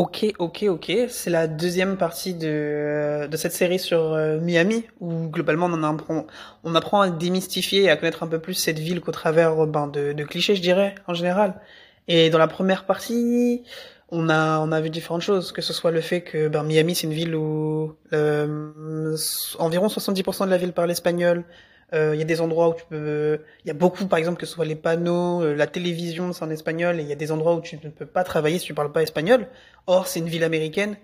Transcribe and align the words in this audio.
Ok, 0.00 0.24
ok, 0.38 0.64
ok. 0.66 0.92
C'est 1.10 1.28
la 1.28 1.46
deuxième 1.46 1.98
partie 1.98 2.32
de, 2.32 3.26
de 3.30 3.36
cette 3.36 3.52
série 3.52 3.78
sur 3.78 4.14
euh, 4.14 4.40
Miami, 4.40 4.86
où 4.98 5.28
globalement 5.28 5.66
on, 5.66 5.74
en 5.74 5.82
apprend, 5.82 6.26
on 6.64 6.74
apprend 6.74 7.02
à 7.02 7.10
démystifier 7.10 7.82
et 7.82 7.90
à 7.90 7.98
connaître 7.98 8.22
un 8.22 8.26
peu 8.26 8.38
plus 8.38 8.54
cette 8.54 8.78
ville 8.78 9.02
qu'au 9.02 9.12
travers 9.12 9.66
ben, 9.66 9.88
de, 9.88 10.14
de 10.14 10.24
clichés, 10.24 10.56
je 10.56 10.62
dirais, 10.62 10.94
en 11.06 11.12
général. 11.12 11.60
Et 12.08 12.30
dans 12.30 12.38
la 12.38 12.48
première 12.48 12.86
partie, 12.86 13.62
on 14.08 14.30
a, 14.30 14.60
on 14.60 14.72
a 14.72 14.80
vu 14.80 14.88
différentes 14.88 15.20
choses, 15.20 15.52
que 15.52 15.60
ce 15.60 15.74
soit 15.74 15.90
le 15.90 16.00
fait 16.00 16.22
que 16.22 16.48
ben, 16.48 16.62
Miami, 16.62 16.94
c'est 16.94 17.06
une 17.06 17.12
ville 17.12 17.34
où 17.34 17.94
euh, 18.14 19.14
environ 19.58 19.88
70% 19.88 20.46
de 20.46 20.50
la 20.50 20.56
ville 20.56 20.72
parle 20.72 20.90
espagnol, 20.90 21.44
euh, 21.92 22.14
il 22.14 22.18
y 22.18 22.22
a 22.22 22.26
des 22.26 22.40
endroits 22.40 22.68
où 22.68 22.74
tu 22.74 22.84
peux, 22.88 23.40
il 23.64 23.68
y 23.68 23.70
a 23.70 23.74
beaucoup, 23.74 24.06
par 24.06 24.18
exemple, 24.18 24.38
que 24.38 24.46
ce 24.46 24.52
soit 24.52 24.64
les 24.64 24.76
panneaux, 24.76 25.42
euh, 25.42 25.54
la 25.54 25.66
télévision, 25.66 26.32
c'est 26.32 26.44
en 26.44 26.50
espagnol, 26.50 27.00
et 27.00 27.02
il 27.02 27.08
y 27.08 27.12
a 27.12 27.16
des 27.16 27.32
endroits 27.32 27.54
où 27.54 27.60
tu 27.60 27.76
ne 27.82 27.90
peux 27.90 28.06
pas 28.06 28.24
travailler 28.24 28.58
si 28.58 28.66
tu 28.66 28.74
parles 28.74 28.92
pas 28.92 29.02
espagnol. 29.02 29.46
Or, 29.86 30.06
c'est 30.06 30.20
une 30.20 30.28
ville 30.28 30.44
américaine. 30.44 30.96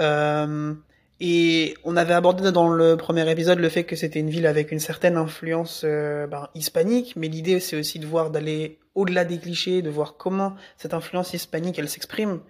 Euh, 0.00 0.74
et 1.20 1.74
on 1.84 1.96
avait 1.96 2.14
abordé 2.14 2.50
dans 2.50 2.68
le 2.68 2.96
premier 2.96 3.30
épisode 3.30 3.60
le 3.60 3.68
fait 3.68 3.84
que 3.84 3.94
c'était 3.94 4.18
une 4.18 4.30
ville 4.30 4.46
avec 4.46 4.72
une 4.72 4.80
certaine 4.80 5.16
influence 5.16 5.82
euh, 5.84 6.26
ben, 6.26 6.48
hispanique, 6.54 7.14
mais 7.16 7.28
l'idée 7.28 7.60
c'est 7.60 7.78
aussi 7.78 8.00
de 8.00 8.06
voir 8.06 8.30
d'aller 8.30 8.78
au-delà 8.96 9.24
des 9.24 9.38
clichés, 9.38 9.80
de 9.80 9.90
voir 9.90 10.16
comment 10.16 10.56
cette 10.76 10.92
influence 10.92 11.32
hispanique 11.32 11.78
elle 11.78 11.88
s'exprime. 11.88 12.40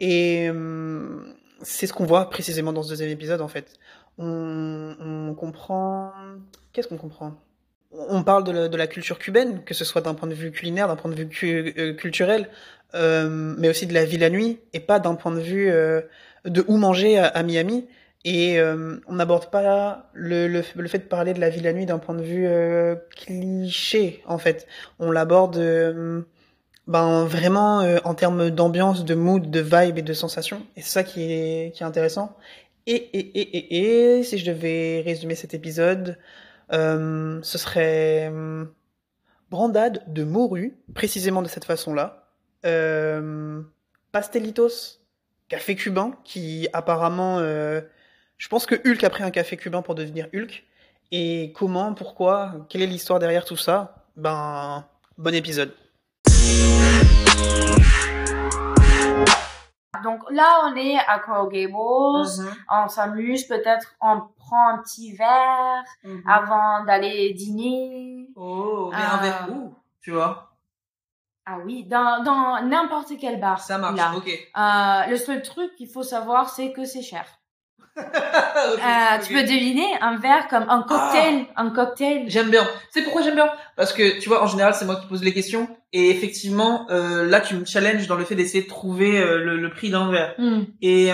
Et 0.00 0.48
euh, 0.48 1.18
c'est 1.62 1.86
ce 1.86 1.92
qu'on 1.92 2.06
voit 2.06 2.30
précisément 2.30 2.72
dans 2.72 2.82
ce 2.82 2.88
deuxième 2.88 3.10
épisode 3.10 3.42
en 3.42 3.48
fait. 3.48 3.74
On, 4.18 4.96
on 5.00 5.34
comprend 5.34 6.12
Qu'est-ce 6.72 6.86
qu'on 6.86 6.96
comprend? 6.96 7.32
On 7.90 8.22
parle 8.22 8.44
de 8.44 8.76
la, 8.76 8.86
culture 8.86 9.18
cubaine, 9.18 9.64
que 9.64 9.74
ce 9.74 9.84
soit 9.84 10.00
d'un 10.02 10.14
point 10.14 10.28
de 10.28 10.34
vue 10.34 10.52
culinaire, 10.52 10.86
d'un 10.86 10.96
point 10.96 11.10
de 11.10 11.16
vue 11.16 11.74
euh, 11.76 11.94
culturel, 11.94 12.50
euh, 12.94 13.28
mais 13.58 13.68
aussi 13.68 13.86
de 13.86 13.94
la 13.94 14.04
vie 14.04 14.18
la 14.18 14.30
nuit, 14.30 14.60
et 14.74 14.80
pas 14.80 15.00
d'un 15.00 15.14
point 15.14 15.32
de 15.32 15.40
vue 15.40 15.70
euh, 15.70 16.02
de 16.44 16.64
où 16.68 16.76
manger 16.76 17.18
à, 17.18 17.42
Miami. 17.42 17.88
Et 18.24 18.60
euh, 18.60 19.00
on 19.08 19.14
n'aborde 19.14 19.50
pas 19.50 20.08
le, 20.12 20.46
le, 20.48 20.62
le, 20.76 20.88
fait 20.88 20.98
de 20.98 21.04
parler 21.04 21.32
de 21.32 21.40
la 21.40 21.48
vie 21.48 21.60
la 21.60 21.72
nuit 21.72 21.84
d'un 21.86 21.98
point 21.98 22.14
de 22.14 22.22
vue 22.22 22.46
euh, 22.46 22.94
cliché, 23.16 24.22
en 24.26 24.38
fait. 24.38 24.66
On 24.98 25.10
l'aborde 25.10 25.58
ben, 26.86 27.24
vraiment 27.24 27.78
en 28.04 28.14
termes 28.14 28.50
d'ambiance, 28.50 29.04
de 29.04 29.14
mood, 29.14 29.50
de 29.50 29.60
vibe 29.60 29.98
et 29.98 30.02
de 30.02 30.12
sensation. 30.12 30.62
Et 30.76 30.82
c'est 30.82 30.90
ça 30.90 31.02
qui 31.02 31.32
est, 31.32 31.74
qui 31.74 31.82
est 31.82 31.86
intéressant. 31.86 32.36
Et, 32.90 34.22
si 34.24 34.38
je 34.38 34.50
devais 34.50 35.02
résumer 35.04 35.34
cet 35.34 35.52
épisode, 35.52 36.18
euh, 36.72 37.38
ce 37.42 37.58
serait 37.58 38.30
euh, 38.32 38.64
brandade 39.50 40.02
de 40.06 40.24
morue, 40.24 40.78
précisément 40.94 41.42
de 41.42 41.48
cette 41.48 41.66
façon-là. 41.66 42.30
Euh, 42.64 43.60
pastelitos, 44.10 45.00
café 45.48 45.76
cubain, 45.76 46.12
qui 46.24 46.68
apparemment, 46.72 47.38
euh, 47.40 47.82
je 48.38 48.48
pense 48.48 48.64
que 48.64 48.74
Hulk 48.74 49.04
a 49.04 49.10
pris 49.10 49.22
un 49.22 49.30
café 49.30 49.58
cubain 49.58 49.82
pour 49.82 49.94
devenir 49.94 50.28
Hulk. 50.34 50.64
Et 51.12 51.52
comment, 51.54 51.92
pourquoi, 51.92 52.66
quelle 52.70 52.82
est 52.82 52.86
l'histoire 52.86 53.18
derrière 53.18 53.44
tout 53.44 53.56
ça? 53.56 54.06
Ben, 54.16 54.86
bon 55.18 55.34
épisode. 55.34 55.74
Donc 60.08 60.30
là, 60.30 60.62
on 60.66 60.74
est 60.76 60.96
à 60.96 61.18
Coral 61.18 61.48
Gables, 61.48 61.74
-hmm. 61.74 62.54
on 62.70 62.88
s'amuse, 62.88 63.44
peut-être 63.46 63.88
on 64.00 64.16
prend 64.42 64.68
un 64.72 64.78
petit 64.78 65.12
verre 65.14 65.84
-hmm. 66.04 66.20
avant 66.38 66.84
d'aller 66.86 67.34
dîner. 67.34 68.28
Oh, 68.36 68.90
mais 68.90 69.04
euh... 69.04 69.14
un 69.14 69.18
verre 69.24 69.46
où, 69.54 69.74
tu 70.02 70.10
vois? 70.12 70.32
Ah 71.50 71.58
oui, 71.64 71.76
dans 71.84 72.22
dans 72.28 72.46
n'importe 72.72 73.12
quel 73.20 73.36
bar. 73.40 73.58
Ça 73.70 73.76
marche, 73.78 73.96
là. 73.96 74.08
ok. 74.18 74.28
Euh, 74.28 75.10
le 75.12 75.16
seul 75.16 75.40
truc 75.42 75.68
qu'il 75.76 75.88
faut 75.94 76.06
savoir, 76.14 76.42
c'est 76.54 76.70
que 76.76 76.84
c'est 76.92 77.06
cher. 77.12 77.26
euh. 77.98 79.18
Tu 79.26 79.32
peux 79.32 79.42
deviner 79.42 79.86
un 80.00 80.16
verre 80.16 80.48
comme 80.48 80.64
un 80.68 80.82
cocktail, 80.82 81.46
ah, 81.56 81.62
un 81.62 81.70
cocktail. 81.70 82.24
J'aime 82.28 82.50
bien. 82.50 82.66
Sais 82.90 83.02
pourquoi 83.02 83.22
j'aime 83.22 83.34
bien 83.34 83.50
Parce 83.76 83.92
que 83.92 84.20
tu 84.20 84.28
vois, 84.28 84.42
en 84.42 84.46
général, 84.46 84.74
c'est 84.74 84.84
moi 84.84 84.96
qui 84.96 85.06
pose 85.06 85.22
les 85.22 85.32
questions 85.32 85.68
et 85.92 86.10
effectivement, 86.10 86.86
euh, 86.90 87.24
là, 87.26 87.40
tu 87.40 87.54
me 87.54 87.64
challenges 87.64 88.06
dans 88.06 88.16
le 88.16 88.24
fait 88.24 88.34
d'essayer 88.34 88.62
de 88.62 88.68
trouver 88.68 89.18
euh, 89.18 89.38
le, 89.38 89.56
le, 89.56 89.70
prix 89.70 89.90
d'un 89.90 90.10
verre. 90.10 90.34
Mm. 90.38 90.62
Et 90.82 91.10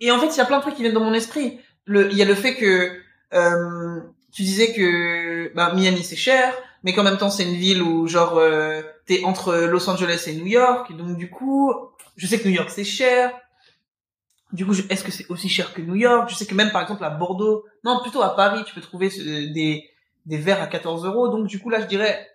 et 0.00 0.10
en 0.10 0.18
fait, 0.18 0.28
il 0.28 0.36
y 0.38 0.40
a 0.40 0.44
plein 0.44 0.58
de 0.58 0.62
trucs 0.62 0.74
qui 0.74 0.82
viennent 0.82 0.94
dans 0.94 1.04
mon 1.04 1.12
esprit. 1.12 1.60
Le, 1.84 2.10
il 2.10 2.16
y 2.16 2.22
a 2.22 2.24
le 2.24 2.34
fait 2.34 2.56
que 2.56 3.00
tu 4.32 4.42
disais 4.42 4.72
que 4.72 5.52
bah, 5.54 5.72
Miami 5.74 6.02
c'est 6.02 6.16
cher, 6.16 6.54
mais 6.82 6.92
qu'en 6.92 7.02
même 7.02 7.18
temps 7.18 7.30
c'est 7.30 7.42
une 7.44 7.56
ville 7.56 7.82
où 7.82 8.06
genre 8.06 8.40
t'es 9.06 9.22
entre 9.24 9.54
Los 9.54 9.88
Angeles 9.88 10.24
et 10.26 10.34
New 10.34 10.46
York, 10.46 10.90
et 10.90 10.94
donc 10.94 11.16
du 11.16 11.28
coup, 11.28 11.74
je 12.16 12.26
sais 12.26 12.38
que 12.38 12.48
New 12.48 12.54
York 12.54 12.70
c'est 12.70 12.84
cher. 12.84 13.32
Du 14.52 14.66
coup, 14.66 14.72
est-ce 14.88 15.04
que 15.04 15.12
c'est 15.12 15.30
aussi 15.30 15.48
cher 15.48 15.72
que 15.72 15.80
New 15.80 15.94
York? 15.94 16.28
Je 16.28 16.34
sais 16.34 16.46
que 16.46 16.54
même 16.54 16.70
par 16.70 16.82
exemple 16.82 17.04
à 17.04 17.10
Bordeaux, 17.10 17.64
non 17.84 18.00
plutôt 18.02 18.22
à 18.22 18.34
Paris, 18.34 18.62
tu 18.66 18.74
peux 18.74 18.80
trouver 18.80 19.08
des 19.08 19.88
des 20.26 20.36
verres 20.36 20.62
à 20.62 20.66
14 20.66 21.04
euros. 21.06 21.28
Donc 21.28 21.46
du 21.46 21.60
coup 21.60 21.70
là, 21.70 21.80
je 21.80 21.86
dirais 21.86 22.28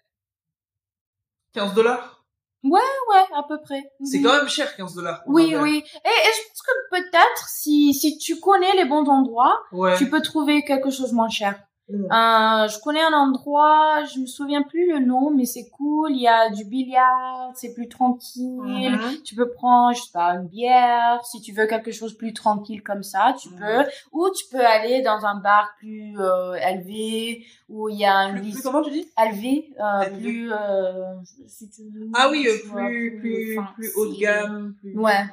15 1.54 1.74
dollars. 1.74 2.24
Ouais, 2.64 2.82
ouais, 3.10 3.26
à 3.36 3.44
peu 3.48 3.62
près. 3.62 3.84
C'est 4.04 4.22
quand 4.22 4.36
même 4.36 4.48
cher, 4.48 4.76
15 4.76 4.96
dollars. 4.96 5.22
Oui, 5.28 5.56
oui. 5.56 5.84
Et, 5.86 6.08
et, 6.08 6.32
je 6.34 6.48
pense 6.48 6.62
que 6.64 6.90
peut-être, 6.90 7.48
si, 7.48 7.94
si 7.94 8.18
tu 8.18 8.40
connais 8.40 8.74
les 8.76 8.86
bons 8.86 9.08
endroits, 9.08 9.62
ouais. 9.72 9.96
tu 9.98 10.10
peux 10.10 10.22
trouver 10.22 10.64
quelque 10.64 10.90
chose 10.90 11.14
moins 11.14 11.30
cher. 11.30 11.60
Mm. 11.88 12.06
Euh, 12.06 12.68
je 12.68 12.80
connais 12.82 13.02
un 13.04 13.14
endroit, 13.14 14.04
je 14.12 14.20
me 14.20 14.26
souviens 14.26 14.64
plus 14.64 14.92
le 14.92 15.00
nom, 15.00 15.30
mais 15.30 15.46
c'est 15.46 15.70
cool. 15.70 16.12
Il 16.12 16.22
y 16.22 16.28
a 16.28 16.50
du 16.50 16.66
billard, 16.66 17.52
c'est 17.54 17.74
plus 17.76 17.88
tranquille. 17.88 18.60
Mm 18.64 18.96
-hmm. 18.96 19.22
Tu 19.24 19.36
peux 19.36 19.50
prendre, 19.52 19.96
je 19.96 20.02
sais 20.02 20.12
pas, 20.12 20.30
une 20.36 20.48
bière. 20.48 21.24
Si 21.24 21.42
tu 21.42 21.52
veux 21.54 21.68
quelque 21.68 21.92
chose 21.92 22.14
plus 22.18 22.34
tranquille 22.34 22.82
comme 22.82 23.04
ça, 23.04 23.36
tu 23.40 23.50
Mm. 23.50 23.60
peux. 23.60 23.84
Ou 24.14 24.30
tu 24.38 24.44
peux 24.52 24.66
aller 24.76 25.04
dans 25.04 25.22
un 25.32 25.36
bar 25.48 25.66
plus 25.80 26.16
euh, 26.20 26.56
élevé 26.70 27.46
où 27.70 27.88
il 27.90 27.98
y 28.00 28.06
a 28.06 28.18
une 28.30 28.40
plus, 28.42 28.52
plus 28.54 28.62
comment 28.64 28.82
tu 28.82 28.92
dis? 28.92 29.06
Élevé, 29.24 29.56
euh, 29.80 30.06
plus. 30.20 30.52
Euh, 30.52 31.14
si 31.48 31.70
tu... 31.70 31.82
Ah 32.16 32.30
oui, 32.32 32.48
vois, 32.66 32.88
plus 32.88 33.20
plus 33.22 33.56
fancy. 33.56 33.74
plus 33.76 33.90
haut 33.96 34.08
de 34.12 34.18
gamme, 34.20 34.74
plus 34.80 34.98
Ouais. 34.98 35.24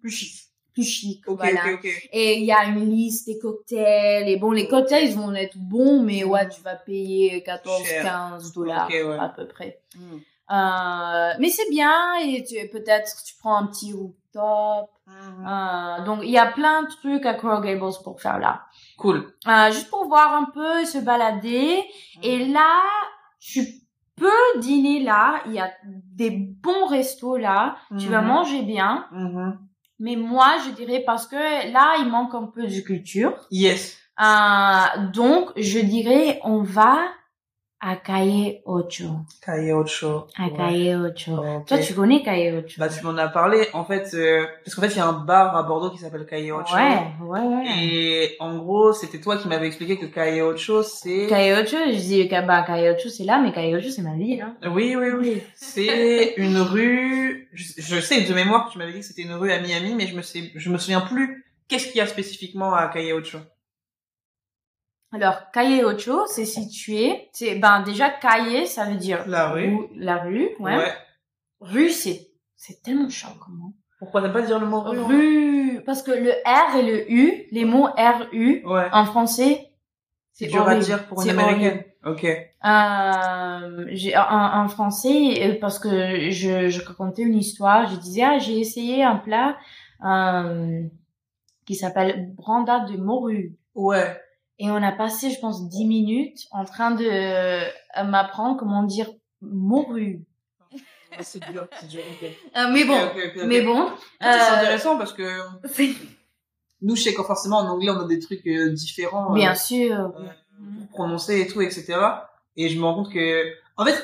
plus 0.00 0.10
chic. 0.10 0.49
Plus 0.72 0.84
chic. 0.84 1.22
Voilà. 1.26 1.60
Et 2.12 2.38
il 2.38 2.44
y 2.44 2.52
a 2.52 2.64
une 2.64 2.88
liste 2.90 3.26
des 3.26 3.38
cocktails. 3.38 4.28
Et 4.28 4.36
bon, 4.36 4.52
les 4.52 4.68
cocktails, 4.68 5.08
ils 5.10 5.16
vont 5.16 5.34
être 5.34 5.56
bons, 5.58 6.02
mais 6.02 6.24
ouais, 6.24 6.48
tu 6.48 6.60
vas 6.62 6.76
payer 6.76 7.42
14, 7.42 7.84
Cher. 7.84 8.02
15 8.04 8.52
dollars 8.52 8.88
ouais. 8.88 9.18
à 9.18 9.28
peu 9.28 9.46
près. 9.48 9.80
Mm. 9.96 10.16
Euh, 10.52 11.30
mais 11.38 11.48
c'est 11.48 11.68
bien. 11.70 11.92
Et 12.24 12.44
tu, 12.44 12.54
peut-être 12.68 13.22
tu 13.24 13.34
prends 13.38 13.56
un 13.56 13.66
petit 13.66 13.92
rooftop. 13.92 14.90
Mhm. 15.06 15.46
Euh, 15.46 16.04
donc, 16.04 16.20
il 16.22 16.30
y 16.30 16.38
a 16.38 16.46
plein 16.46 16.82
de 16.82 16.88
trucs 16.88 17.26
à 17.26 17.34
Coral 17.34 17.62
Gables 17.62 17.92
pour 18.04 18.20
faire 18.20 18.38
là. 18.38 18.62
Cool. 18.96 19.32
Euh, 19.48 19.70
juste 19.72 19.90
pour 19.90 20.06
voir 20.06 20.34
un 20.34 20.44
peu, 20.52 20.84
se 20.84 20.98
balader. 20.98 21.82
Et 22.22 22.46
là, 22.46 22.82
tu 23.40 23.64
peux 24.16 24.58
dîner 24.60 25.00
là. 25.02 25.40
Il 25.46 25.52
y 25.52 25.58
a 25.60 25.70
des 25.84 26.30
bons 26.30 26.86
restos 26.86 27.36
là. 27.36 27.76
Tu 27.98 28.06
vas 28.08 28.20
Mhm. 28.20 28.28
manger 28.28 28.62
bien. 28.62 29.06
Mhm. 29.12 29.58
Mais 30.00 30.16
moi, 30.16 30.56
je 30.66 30.70
dirais 30.70 31.02
parce 31.06 31.26
que 31.26 31.36
là, 31.72 31.96
il 32.00 32.08
manque 32.08 32.34
un 32.34 32.46
peu 32.46 32.66
de 32.66 32.80
culture. 32.80 33.34
Yes. 33.50 33.98
Euh, 34.20 35.06
donc, 35.12 35.50
je 35.56 35.78
dirais, 35.78 36.40
on 36.42 36.62
va 36.62 36.98
à 37.80 37.96
Calle 37.96 38.58
Ocho. 38.66 39.06
Calle 39.44 39.72
Ocho. 39.72 40.26
À 40.36 40.46
Ouais. 40.48 40.52
Calle. 40.56 41.14
Toi, 41.66 41.78
tu 41.78 41.94
connais 41.94 42.22
Calle 42.22 42.58
Ocho? 42.58 42.74
Bah, 42.78 42.88
tu 42.88 43.04
m'en 43.04 43.16
as 43.16 43.28
parlé. 43.28 43.68
En 43.72 43.84
fait, 43.84 44.10
euh, 44.14 44.44
parce 44.64 44.74
qu'en 44.74 44.82
fait, 44.82 44.88
il 44.88 44.96
y 44.98 45.00
a 45.00 45.06
un 45.06 45.24
bar 45.24 45.56
à 45.56 45.62
Bordeaux 45.62 45.90
qui 45.90 45.98
s'appelle 45.98 46.26
Calle 46.26 46.52
Ocho. 46.52 46.74
Ouais, 46.74 47.06
ouais, 47.22 47.40
ouais. 47.40 47.64
Et 47.82 48.36
en 48.38 48.58
gros, 48.58 48.92
c'était 48.92 49.18
toi 49.20 49.38
qui 49.38 49.48
m'avais 49.48 49.66
expliqué 49.66 49.96
que 49.98 50.06
Calle 50.06 50.40
Ocho, 50.42 50.82
c'est... 50.82 51.26
Calle 51.28 51.62
Ocho, 51.62 51.76
je 51.90 51.96
dis 51.96 52.28
bah, 52.28 52.62
Calle 52.66 52.94
Ocho, 52.94 53.08
c'est 53.08 53.24
là, 53.24 53.40
mais 53.42 53.52
Calle 53.52 53.74
Ocho, 53.74 53.88
c'est 53.90 54.02
ma 54.02 54.14
ville. 54.14 54.42
Hein. 54.42 54.56
Oui, 54.70 54.94
oui, 54.96 55.08
oui. 55.18 55.42
C'est 55.54 56.34
une 56.36 56.58
rue. 56.58 57.48
Je, 57.52 57.64
je 57.78 58.00
sais 58.00 58.20
de 58.20 58.34
mémoire 58.34 58.66
que 58.66 58.72
tu 58.72 58.78
m'avais 58.78 58.92
dit 58.92 59.00
que 59.00 59.06
c'était 59.06 59.22
une 59.22 59.32
rue 59.34 59.50
à 59.52 59.60
Miami, 59.60 59.94
mais 59.94 60.06
je 60.06 60.14
me 60.16 60.22
sais, 60.22 60.50
je 60.54 60.70
me 60.70 60.76
souviens 60.78 61.00
plus. 61.00 61.46
Qu'est-ce 61.68 61.86
qu'il 61.86 61.96
y 61.96 62.00
a 62.00 62.06
spécifiquement 62.06 62.74
à 62.74 62.88
Calle 62.88 63.12
Ocho 63.12 63.38
Alors, 65.12 65.50
Calle 65.52 65.84
Ocho, 65.84 66.26
c'est 66.26 66.44
situé, 66.44 67.28
c'est, 67.32 67.56
ben, 67.56 67.82
déjà, 67.82 68.10
Calle, 68.10 68.66
ça 68.66 68.84
veut 68.84 68.96
dire 68.96 69.24
La 69.26 69.50
rue. 69.50 69.74
où- 69.74 69.88
la 69.96 70.18
rue, 70.18 70.48
ouais. 70.60 70.92
Rue, 71.60 71.90
c'est, 71.90 72.28
c'est 72.56 72.80
tellement 72.82 73.08
chiant, 73.08 73.34
comment. 73.44 73.72
Pourquoi 73.98 74.22
t'aimes 74.22 74.32
pas 74.32 74.42
dire 74.42 74.58
le 74.60 74.66
mot 74.66 74.80
rue 74.80 74.98
hein 74.98 75.06
Rue, 75.06 75.82
parce 75.84 76.02
que 76.02 76.12
le 76.12 76.30
R 76.46 76.76
et 76.76 76.82
le 76.82 77.12
U, 77.12 77.44
les 77.50 77.64
mots 77.64 77.86
R-U, 77.86 78.62
Ouais. 78.64 78.86
en 78.92 79.04
français, 79.04 79.66
C'est 80.32 80.46
dur 80.46 80.66
à 80.66 80.76
dire 80.76 81.06
pour 81.06 81.20
une 81.20 81.26
C'est 81.26 81.30
américaine. 81.32 81.84
Ok. 82.06 82.24
Euh, 82.24 83.84
j'ai 83.90 84.16
en, 84.16 84.62
en 84.62 84.68
français 84.68 85.34
euh, 85.42 85.58
parce 85.60 85.78
que 85.78 86.30
je, 86.30 86.68
je 86.70 86.84
racontais 86.84 87.22
une 87.22 87.34
histoire. 87.34 87.88
Je 87.90 87.96
disais 87.96 88.22
ah 88.22 88.38
j'ai 88.38 88.58
essayé 88.58 89.02
un 89.04 89.16
plat 89.16 89.58
euh, 90.06 90.82
qui 91.66 91.74
s'appelle 91.74 92.32
branda 92.36 92.80
de 92.80 92.96
morue 92.96 93.54
Ouais. 93.74 94.18
Et 94.60 94.70
on 94.70 94.76
a 94.82 94.92
passé 94.92 95.30
je 95.30 95.40
pense 95.40 95.68
dix 95.68 95.86
minutes 95.86 96.46
en 96.52 96.64
train 96.64 96.92
de 96.92 97.04
euh, 97.04 98.04
m'apprendre 98.04 98.56
comment 98.58 98.84
dire 98.84 99.10
morue. 99.40 100.20
c'est 101.20 101.42
dur, 101.50 101.66
c'est 101.80 101.88
dur. 101.88 102.02
ok. 102.12 102.28
Euh, 102.56 102.68
mais 102.72 102.84
bon, 102.84 102.98
mais 103.46 103.62
bon. 103.62 103.90
C'est 104.20 104.26
euh, 104.28 104.56
intéressant 104.58 104.96
parce 104.98 105.12
que 105.12 105.40
c'est- 105.64 105.94
nous, 106.82 106.94
je 106.96 107.02
sais 107.02 107.14
que 107.14 107.22
forcément 107.22 107.58
en 107.58 107.66
anglais, 107.68 107.90
on 107.90 108.00
a 108.00 108.06
des 108.06 108.18
trucs 108.20 108.46
différents. 108.46 109.32
Bien 109.32 109.54
sûr. 109.54 110.12
pour 110.12 110.88
prononcer 110.90 111.40
et 111.40 111.46
tout, 111.46 111.60
etc. 111.62 111.98
Et 112.56 112.68
je 112.68 112.78
me 112.78 112.84
rends 112.84 112.94
compte 112.94 113.12
que, 113.12 113.52
en 113.76 113.84
fait, 113.84 113.96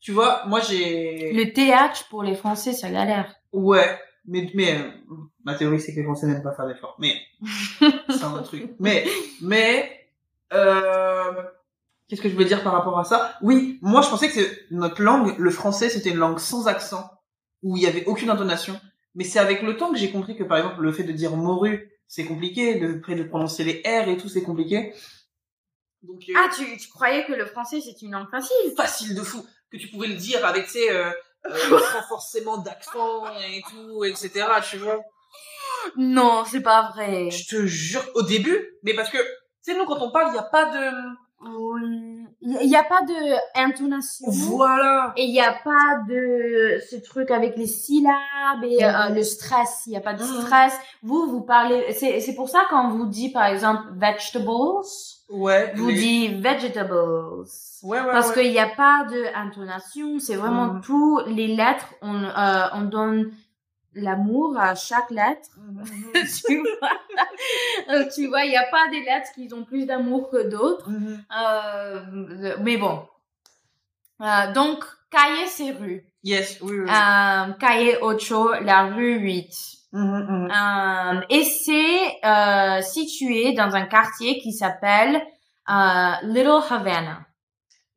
tu 0.00 0.12
vois, 0.12 0.44
moi 0.46 0.60
j'ai, 0.60 1.32
Le 1.32 1.52
TH 1.52 2.08
pour 2.08 2.22
les 2.22 2.34
Français, 2.34 2.72
ça 2.72 2.90
galère. 2.90 3.34
ouais, 3.52 3.98
mais, 4.26 4.50
mais, 4.54 4.78
euh, 4.78 4.90
ma 5.44 5.54
théorie 5.54 5.80
c'est 5.80 5.92
que 5.92 5.98
les 6.00 6.04
Français 6.04 6.26
n'aiment 6.26 6.42
pas 6.42 6.52
faire 6.54 6.66
d'efforts. 6.66 6.96
Mais, 6.98 7.14
c'est 7.80 8.22
un 8.24 8.32
autre 8.34 8.44
truc. 8.44 8.70
Mais, 8.78 9.06
mais, 9.42 10.08
euh, 10.52 11.42
qu'est-ce 12.08 12.20
que 12.22 12.28
je 12.28 12.36
veux 12.36 12.44
dire 12.44 12.62
par 12.62 12.72
rapport 12.72 12.98
à 12.98 13.04
ça? 13.04 13.36
Oui, 13.42 13.78
moi 13.82 14.02
je 14.02 14.08
pensais 14.08 14.30
que 14.30 14.40
notre 14.74 15.02
langue, 15.02 15.38
le 15.38 15.50
français, 15.50 15.88
c'était 15.88 16.10
une 16.10 16.16
langue 16.18 16.38
sans 16.38 16.66
accent, 16.68 17.10
où 17.62 17.76
il 17.76 17.82
y 17.82 17.86
avait 17.86 18.04
aucune 18.06 18.30
intonation. 18.30 18.80
Mais 19.14 19.24
c'est 19.24 19.40
avec 19.40 19.62
le 19.62 19.76
temps 19.76 19.92
que 19.92 19.98
j'ai 19.98 20.12
compris 20.12 20.36
que, 20.36 20.44
par 20.44 20.58
exemple, 20.58 20.82
le 20.82 20.92
fait 20.92 21.02
de 21.02 21.12
dire 21.12 21.34
morue, 21.36 21.90
c'est 22.06 22.24
compliqué, 22.24 22.76
de, 22.78 22.92
de 23.14 23.22
prononcer 23.24 23.64
les 23.64 23.82
R 23.84 24.08
et 24.08 24.16
tout, 24.16 24.28
c'est 24.28 24.42
compliqué. 24.42 24.92
Donc, 26.02 26.22
euh, 26.28 26.32
Ah, 26.36 26.48
tu, 26.54 26.64
tu 26.78 26.88
croyais 26.88 27.24
que 27.26 27.32
le 27.32 27.44
français, 27.46 27.80
c'est 27.80 28.00
une 28.02 28.12
langue 28.12 28.30
facile? 28.30 28.72
facile 28.76 29.14
de 29.14 29.22
fou 29.22 29.44
que 29.70 29.76
tu 29.76 29.88
pouvais 29.88 30.08
le 30.08 30.14
dire 30.14 30.44
avec 30.46 30.68
euh, 30.76 30.90
euh, 30.90 31.10
sans 31.48 32.02
forcément 32.08 32.58
d'accent 32.58 33.24
et 33.48 33.62
tout 33.70 34.04
etc 34.04 34.46
tu 34.68 34.78
vois 34.78 35.00
Non, 35.96 36.44
c'est 36.46 36.60
pas 36.62 36.90
vrai. 36.94 37.30
je 37.30 37.48
te 37.56 37.66
jure 37.66 38.04
au 38.14 38.22
début 38.22 38.60
mais 38.82 38.94
parce 38.94 39.10
que 39.10 39.18
sais 39.62 39.74
nous 39.76 39.84
quand 39.86 40.00
on 40.00 40.10
parle 40.10 40.28
il 40.32 40.36
y 40.36 40.38
a 40.38 40.42
pas 40.42 40.66
de 40.66 40.90
Oui. 41.42 42.26
Il 42.42 42.68
n'y 42.68 42.76
a 42.76 42.84
pas 42.84 43.00
de 43.02 43.36
intonation. 43.58 44.26
voilà 44.30 45.12
Et 45.16 45.24
il 45.24 45.32
n'y 45.32 45.40
a 45.40 45.54
pas 45.64 45.98
de 46.08 46.78
ce 46.90 46.96
truc 46.96 47.30
avec 47.30 47.56
les 47.56 47.66
syllabes 47.66 48.62
et 48.64 48.82
euh, 48.84 49.08
le 49.10 49.22
stress. 49.22 49.82
Il 49.86 49.90
n'y 49.90 49.96
a 49.96 50.00
pas 50.02 50.14
de 50.14 50.22
Mhm. 50.22 50.40
stress. 50.42 50.74
Vous, 51.02 51.26
vous 51.30 51.42
parlez. 51.42 51.92
C'est 51.94 52.20
c'est 52.20 52.34
pour 52.34 52.48
ça 52.50 52.62
quand 52.70 52.90
vous 52.90 53.06
dit 53.06 53.30
par 53.30 53.44
exemple 53.46 53.84
vegetables, 53.96 54.50
ouais 55.30 55.72
vous 55.76 55.88
les- 55.88 55.94
dites 55.94 56.40
vegetables. 56.40 56.92
ouais 56.94 58.00
ouais 58.00 58.06
Parce 58.12 58.28
ouais. 58.28 58.42
qu'il 58.42 58.52
n'y 58.52 58.58
a 58.58 58.68
pas 58.68 59.04
de 59.10 59.24
intonation. 59.34 60.18
C'est 60.18 60.36
vraiment 60.36 60.74
Mhm. 60.74 60.80
tout 60.82 61.20
les 61.26 61.48
lettres. 61.48 61.88
On, 62.02 62.22
euh, 62.24 62.66
on 62.74 62.82
donne 62.82 63.30
l'amour 63.94 64.56
à 64.58 64.74
chaque 64.74 65.10
lettre. 65.10 65.48
Mhm. 65.58 65.84
tu 66.46 66.58
vois, 66.60 66.90
Euh, 67.90 68.04
tu 68.14 68.26
vois, 68.28 68.44
il 68.44 68.50
n'y 68.50 68.56
a 68.56 68.66
pas 68.70 68.88
des 68.90 69.00
lettres 69.02 69.30
qui 69.34 69.52
ont 69.52 69.64
plus 69.64 69.86
d'amour 69.86 70.30
que 70.30 70.48
d'autres. 70.48 70.88
Euh, 71.36 72.00
mais 72.60 72.76
bon. 72.76 73.02
Euh, 74.20 74.52
donc, 74.52 74.84
Calle, 75.10 75.46
c'est 75.48 75.72
rue. 75.72 76.04
yes 76.22 76.58
oui 76.60 76.80
oui. 76.80 76.90
Euh, 76.90 77.96
Ocho, 78.02 78.52
la 78.62 78.84
rue 78.84 79.18
8. 79.18 79.50
Mhm, 79.92 80.26
mhm. 80.28 80.50
Euh, 80.50 81.20
et 81.30 81.44
c'est 81.44 82.24
euh, 82.24 82.80
situé 82.80 83.54
dans 83.54 83.74
un 83.74 83.86
quartier 83.86 84.38
qui 84.38 84.52
s'appelle 84.52 85.16
euh, 85.68 86.12
Little 86.22 86.60
Havana. 86.70 87.26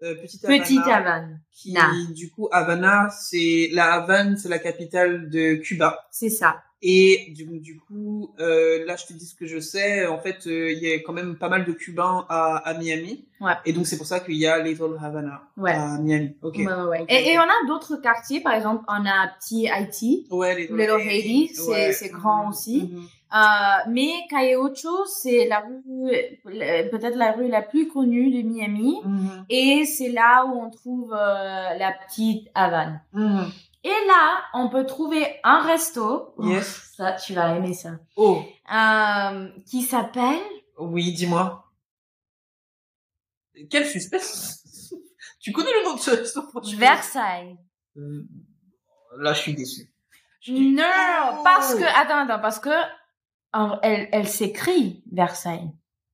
Euh, 0.01 0.15
petite 0.15 0.43
Havana, 0.43 0.63
Petite 0.63 0.87
Havane. 0.87 1.41
qui 1.51 1.77
du 2.13 2.29
coup 2.29 2.49
Havana 2.51 3.09
c'est 3.09 3.69
la 3.71 3.93
Havane 3.93 4.35
c'est 4.37 4.49
la 4.49 4.59
capitale 4.59 5.29
de 5.29 5.55
Cuba 5.55 6.05
C'est 6.11 6.29
ça. 6.29 6.61
Et 6.85 7.31
du, 7.33 7.45
du 7.59 7.79
coup, 7.79 8.31
euh, 8.41 8.85
là, 8.85 8.97
je 8.97 9.05
te 9.05 9.13
dis 9.13 9.25
ce 9.25 9.35
que 9.35 9.45
je 9.45 9.59
sais. 9.59 10.05
En 10.05 10.19
fait, 10.19 10.45
euh, 10.47 10.69
il 10.73 10.79
y 10.79 10.91
a 10.91 10.99
quand 10.99 11.13
même 11.13 11.37
pas 11.37 11.47
mal 11.47 11.63
de 11.63 11.71
Cubains 11.71 12.25
à, 12.27 12.57
à 12.57 12.73
Miami. 12.73 13.23
Ouais. 13.39 13.53
Et 13.65 13.71
donc, 13.71 13.87
c'est 13.87 13.95
pour 13.97 14.05
ça 14.05 14.19
qu'il 14.19 14.35
y 14.35 14.45
a 14.45 14.59
Little 14.61 14.97
Havana 15.01 15.43
Ouais. 15.55 15.71
à 15.71 15.97
Miami. 15.99 16.35
Ok. 16.41 16.57
Ouais, 16.57 17.05
Et, 17.07 17.37
on 17.39 17.41
a 17.43 17.67
d'autres 17.67 17.95
quartiers, 18.01 18.41
par 18.41 18.53
exemple, 18.53 18.83
on 18.89 19.05
a 19.05 19.29
Petit 19.39 19.69
Haïti. 19.69 20.27
Ouais, 20.29 20.55
Little, 20.59 20.75
Little 20.77 21.01
Haiti, 21.07 21.51
c'est- 21.55 22.09
grand 22.09 22.43
Mhm, 22.43 22.49
aussi. 22.49 22.89
mhm. 22.91 23.05
Euh, 23.33 23.89
mais 23.89 24.09
Calle 24.29 24.57
Ocho, 24.57 25.05
c'est 25.07 25.47
la 25.47 25.61
rue, 25.61 25.81
le- 26.45 26.89
peut-être 26.91 27.15
la 27.17 27.31
rue 27.31 27.47
la 27.47 27.61
plus 27.63 27.87
connue 27.87 28.29
de 28.29 28.47
Miami. 28.47 28.97
Mhm, 29.05 29.45
Et 29.49 29.85
c'est 29.85 30.09
là 30.09 30.45
où 30.45 30.61
on 30.61 30.69
trouve 30.69 31.11
la 31.11 31.93
petite 32.05 32.49
Havane. 32.53 33.01
Et 33.85 33.89
là, 34.07 34.43
on 34.53 34.69
peut 34.69 34.85
trouver 34.85 35.39
un 35.43 35.61
resto. 35.61 36.35
Yes. 36.39 36.93
Ça, 36.95 37.13
tu 37.13 37.33
vas 37.33 37.55
aimer 37.55 37.73
ça. 37.73 37.91
Oh, 38.15 38.41
Euh, 38.73 39.49
qui 39.69 39.81
s'appelle 39.81 40.41
oui, 40.79 41.13
dis-moi. 41.13 41.65
Quel 43.69 43.85
suspense 43.85 44.63
Tu 45.39 45.51
connais 45.51 45.71
le 45.71 45.85
nom 45.85 45.93
de 45.95 45.99
ce 45.99 46.41
franchement 46.41 46.79
Versailles. 46.79 47.57
Euh, 47.97 48.23
Là, 49.19 49.33
je 49.33 49.39
suis 49.41 49.53
déçu. 49.53 49.93
Je 50.41 50.53
dis- 50.53 50.71
Non, 50.71 51.43
parce 51.43 51.75
que 51.75 51.83
attends, 51.83 52.17
attends, 52.27 52.41
parce 52.41 52.59
que 52.59 52.71
elle, 53.83 54.09
elle 54.11 54.27
s'écrit 54.27 55.03
Versailles. 55.11 55.69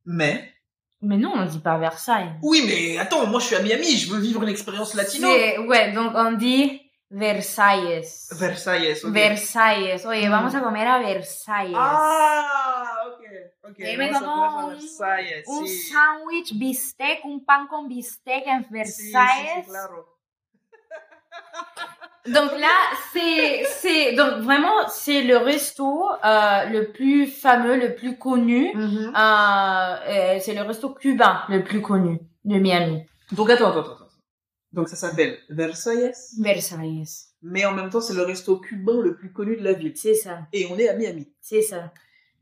Mais... 0.06 0.54
Mais 1.02 1.16
non, 1.16 1.32
on 1.34 1.46
dit 1.46 1.60
pas 1.60 1.78
Versailles. 1.78 2.36
Oui, 2.44 2.62
mais 2.68 2.98
attends, 2.98 3.26
moi, 3.28 3.40
je 3.40 3.46
suis 3.46 3.56
à 3.56 3.62
Miami. 3.62 3.96
Je 3.96 4.12
veux 4.12 4.20
vivre 4.20 4.44
une 4.44 4.50
expérience 4.50 4.94
latino. 4.96 5.30
Ouais, 5.30 5.94
donc 5.94 6.12
on 6.16 6.34
dit 6.34 6.82
Versailles. 7.10 8.28
Versailles, 8.40 9.04
ok. 9.04 9.12
Versailles. 9.12 10.06
Oye, 10.06 10.28
Mm. 10.28 10.32
vamos 10.32 10.54
a 10.56 10.62
comer 10.62 10.88
a 10.88 11.00
Versailles. 11.00 11.74
Ah, 11.76 13.04
ok, 13.08 13.24
ok. 13.72 13.78
Dime 13.78 14.12
Vamos 14.12 14.22
a 14.22 14.26
como 14.26 14.46
comer 14.46 14.60
a 14.60 14.66
un- 14.66 14.70
Versailles, 14.74 15.44
un 15.48 15.68
sí. 15.68 15.92
sándwich, 15.92 16.54
bistec, 16.58 17.26
un 17.26 17.44
pan 17.44 17.68
con 17.68 17.88
bistec 17.88 18.46
en 18.46 18.64
sí, 18.86 19.12
sí, 19.12 19.12
claro. 19.66 20.06
Donc 22.28 22.52
là, 22.60 22.70
c'est, 23.12 23.64
c'est, 23.66 24.12
donc 24.14 24.44
vraiment, 24.44 24.88
c'est 24.90 25.22
le 25.24 25.38
resto 25.38 26.06
euh, 26.24 26.66
le 26.66 26.92
plus 26.92 27.26
fameux, 27.28 27.76
le 27.78 27.96
plus 27.96 28.18
connu. 28.18 28.72
Mhm. 28.76 29.14
Euh, 29.16 29.96
euh, 30.36 30.40
c'est 30.40 30.54
le 30.54 30.62
resto 30.62 30.90
cubain 30.94 31.44
le 31.50 31.64
plus 31.64 31.82
connu 31.82 32.20
de 32.44 32.60
Miami. 32.60 33.04
Donc 33.32 33.50
attends, 33.50 33.70
attends, 33.72 33.80
attends. 33.94 34.09
Donc 34.74 34.88
ça 34.90 34.96
s'appelle 34.96 35.38
Versailles, 35.50 36.12
Versailles. 36.40 37.04
mais 37.42 37.66
en 37.66 37.74
même 37.74 37.90
temps 37.90 38.02
c'est 38.02 38.14
le 38.14 38.22
resto 38.24 38.58
cubain 38.60 39.02
le 39.02 39.16
plus 39.16 39.32
connu 39.34 39.56
de 39.58 39.64
la 39.64 39.74
ville. 39.74 39.94
C'est 39.96 40.14
ça, 40.14 40.42
Et 40.54 40.68
on 40.72 40.78
est 40.78 40.88
à 40.90 40.94
Miami. 40.94 41.28
c'est 41.42 41.62
ça. 41.62 41.92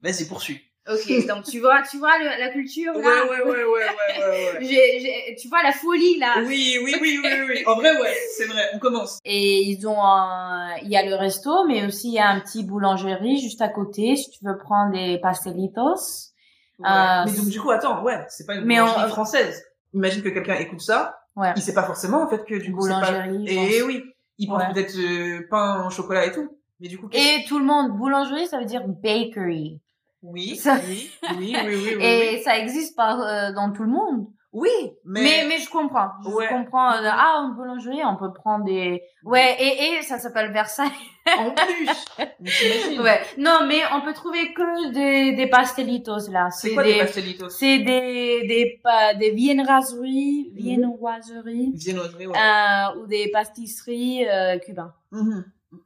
Vas-y, 0.03 0.25
poursuis. 0.25 0.61
Ok, 0.89 1.27
donc 1.27 1.43
tu 1.43 1.59
vois, 1.59 1.81
tu 1.89 1.97
vois 1.97 2.17
le- 2.17 2.39
la 2.39 2.49
culture 2.49 2.95
Ouais, 2.95 3.01
là? 3.01 3.25
ouais, 3.29 3.41
ouais, 3.41 3.43
ouais, 3.43 3.63
ouais, 3.63 3.65
ouais, 3.65 4.53
ouais. 4.53 4.57
J'ai- 4.61 4.99
j'ai- 5.01 5.35
tu 5.37 5.49
vois 5.49 5.61
la 5.61 5.73
folie 5.73 6.17
là? 6.17 6.35
Oui, 6.45 6.77
oui, 6.81 6.95
oui, 7.01 7.19
oui, 7.21 7.29
oui. 7.49 7.63
En 7.65 7.75
vrai, 7.75 7.91
ouais, 7.99 8.13
c'est 8.37 8.45
vrai. 8.45 8.69
On 8.73 8.79
commence. 8.79 9.19
Et 9.25 9.63
ils 9.63 9.85
ont 9.85 10.01
un, 10.01 10.75
il 10.77 10.87
y 10.89 10.95
a 10.95 11.05
le 11.05 11.15
resto, 11.15 11.65
mais 11.67 11.85
aussi 11.85 12.07
il 12.09 12.13
y 12.13 12.19
a 12.19 12.29
un 12.29 12.39
petit 12.39 12.63
boulangerie 12.63 13.37
juste 13.41 13.61
à 13.61 13.67
côté 13.67 14.15
si 14.15 14.29
tu 14.29 14.39
veux 14.45 14.57
prendre 14.57 14.93
des 14.93 15.17
pastelitos. 15.19 16.31
Ouais. 16.79 16.87
Euh, 16.89 17.23
mais 17.25 17.35
donc 17.37 17.49
du 17.49 17.59
coup, 17.59 17.71
attends, 17.71 18.01
ouais, 18.03 18.25
c'est 18.29 18.45
pas 18.45 18.55
une 18.55 18.63
mais 18.63 18.75
boulangerie 18.79 19.03
on- 19.05 19.09
française. 19.09 19.63
Imagine 19.93 20.21
que 20.23 20.29
quelqu'un 20.29 20.55
écoute 20.55 20.81
ça, 20.81 21.19
Ouais. 21.37 21.53
il 21.55 21.61
sait 21.61 21.73
pas 21.73 21.83
forcément 21.83 22.23
en 22.23 22.27
fait 22.27 22.43
que 22.45 22.55
du 22.55 22.73
coup 22.73 22.81
c'est 22.81 22.89
pas. 22.89 23.25
Et 23.45 23.55
pense. 23.55 23.87
oui, 23.87 24.03
il 24.39 24.47
pense 24.47 24.61
Ouais. 24.63 24.73
peut-être 24.73 24.97
euh, 24.97 25.47
pain 25.49 25.85
au 25.87 25.89
chocolat 25.89 26.25
et 26.25 26.31
tout. 26.33 26.49
Mais 26.79 26.89
du 26.89 26.97
coup, 26.99 27.07
Et 27.11 27.45
tout 27.47 27.57
le 27.59 27.65
monde, 27.65 27.91
boulangerie, 27.97 28.45
ça 28.47 28.59
veut 28.59 28.65
dire 28.65 28.83
bakery. 28.87 29.79
oui, 30.21 30.55
ça- 30.55 30.77
oui, 30.87 31.09
oui, 31.37 31.55
oui, 31.65 31.75
oui, 31.75 31.75
oui, 31.97 32.03
Et 32.03 32.35
oui. 32.37 32.41
ça 32.43 32.57
existe 32.59 32.95
pas 32.95 33.49
euh, 33.49 33.53
dans 33.53 33.71
tout 33.71 33.83
le 33.83 33.89
monde. 33.89 34.27
Oui, 34.53 34.69
Mais, 35.03 35.21
mais, 35.23 35.45
mais, 35.49 35.57
je 35.59 35.69
comprends. 35.69 36.09
Je 36.23 36.29
Ouais. 36.29 36.47
comprends. 36.47 36.93
euh, 36.93 37.01
ah, 37.11 37.41
en 37.43 37.49
boulangerie, 37.49 37.99
on 38.05 38.15
peut 38.15 38.31
prendre 38.33 38.63
des... 38.65 39.03
Ouais, 39.23 39.55
et, 39.59 39.97
et 39.97 40.01
ça 40.03 40.17
s'appelle 40.19 40.51
Versailles. 40.53 40.89
en 41.37 41.51
plus, 41.51 42.97
Ouais. 42.99 43.21
Non, 43.37 43.65
mais 43.67 43.81
on 43.93 44.01
peut 44.01 44.13
trouver 44.13 44.53
que 44.53 44.91
des, 44.93 45.35
des 45.35 45.47
pastelitos, 45.47 46.29
là. 46.31 46.49
C'est 46.49 46.73
quoi 46.73 46.83
des, 46.83 46.93
des, 46.93 46.99
pastelitos? 46.99 47.49
c'est 47.49 47.79
des, 47.79 48.47
des, 48.47 48.79
pa- 48.81 49.13
des 49.15 49.31
viennoiseries, 49.31 50.51
viennoiseries, 50.55 51.73
Viennoiserie, 51.75 52.27
ouais. 52.27 52.37
euh, 52.37 52.99
ou 53.01 53.07
des 53.07 53.29
pastisseries 53.31 54.27
euh, 54.27 54.57
cubains, 54.59 54.93
Mhm. 55.11 55.43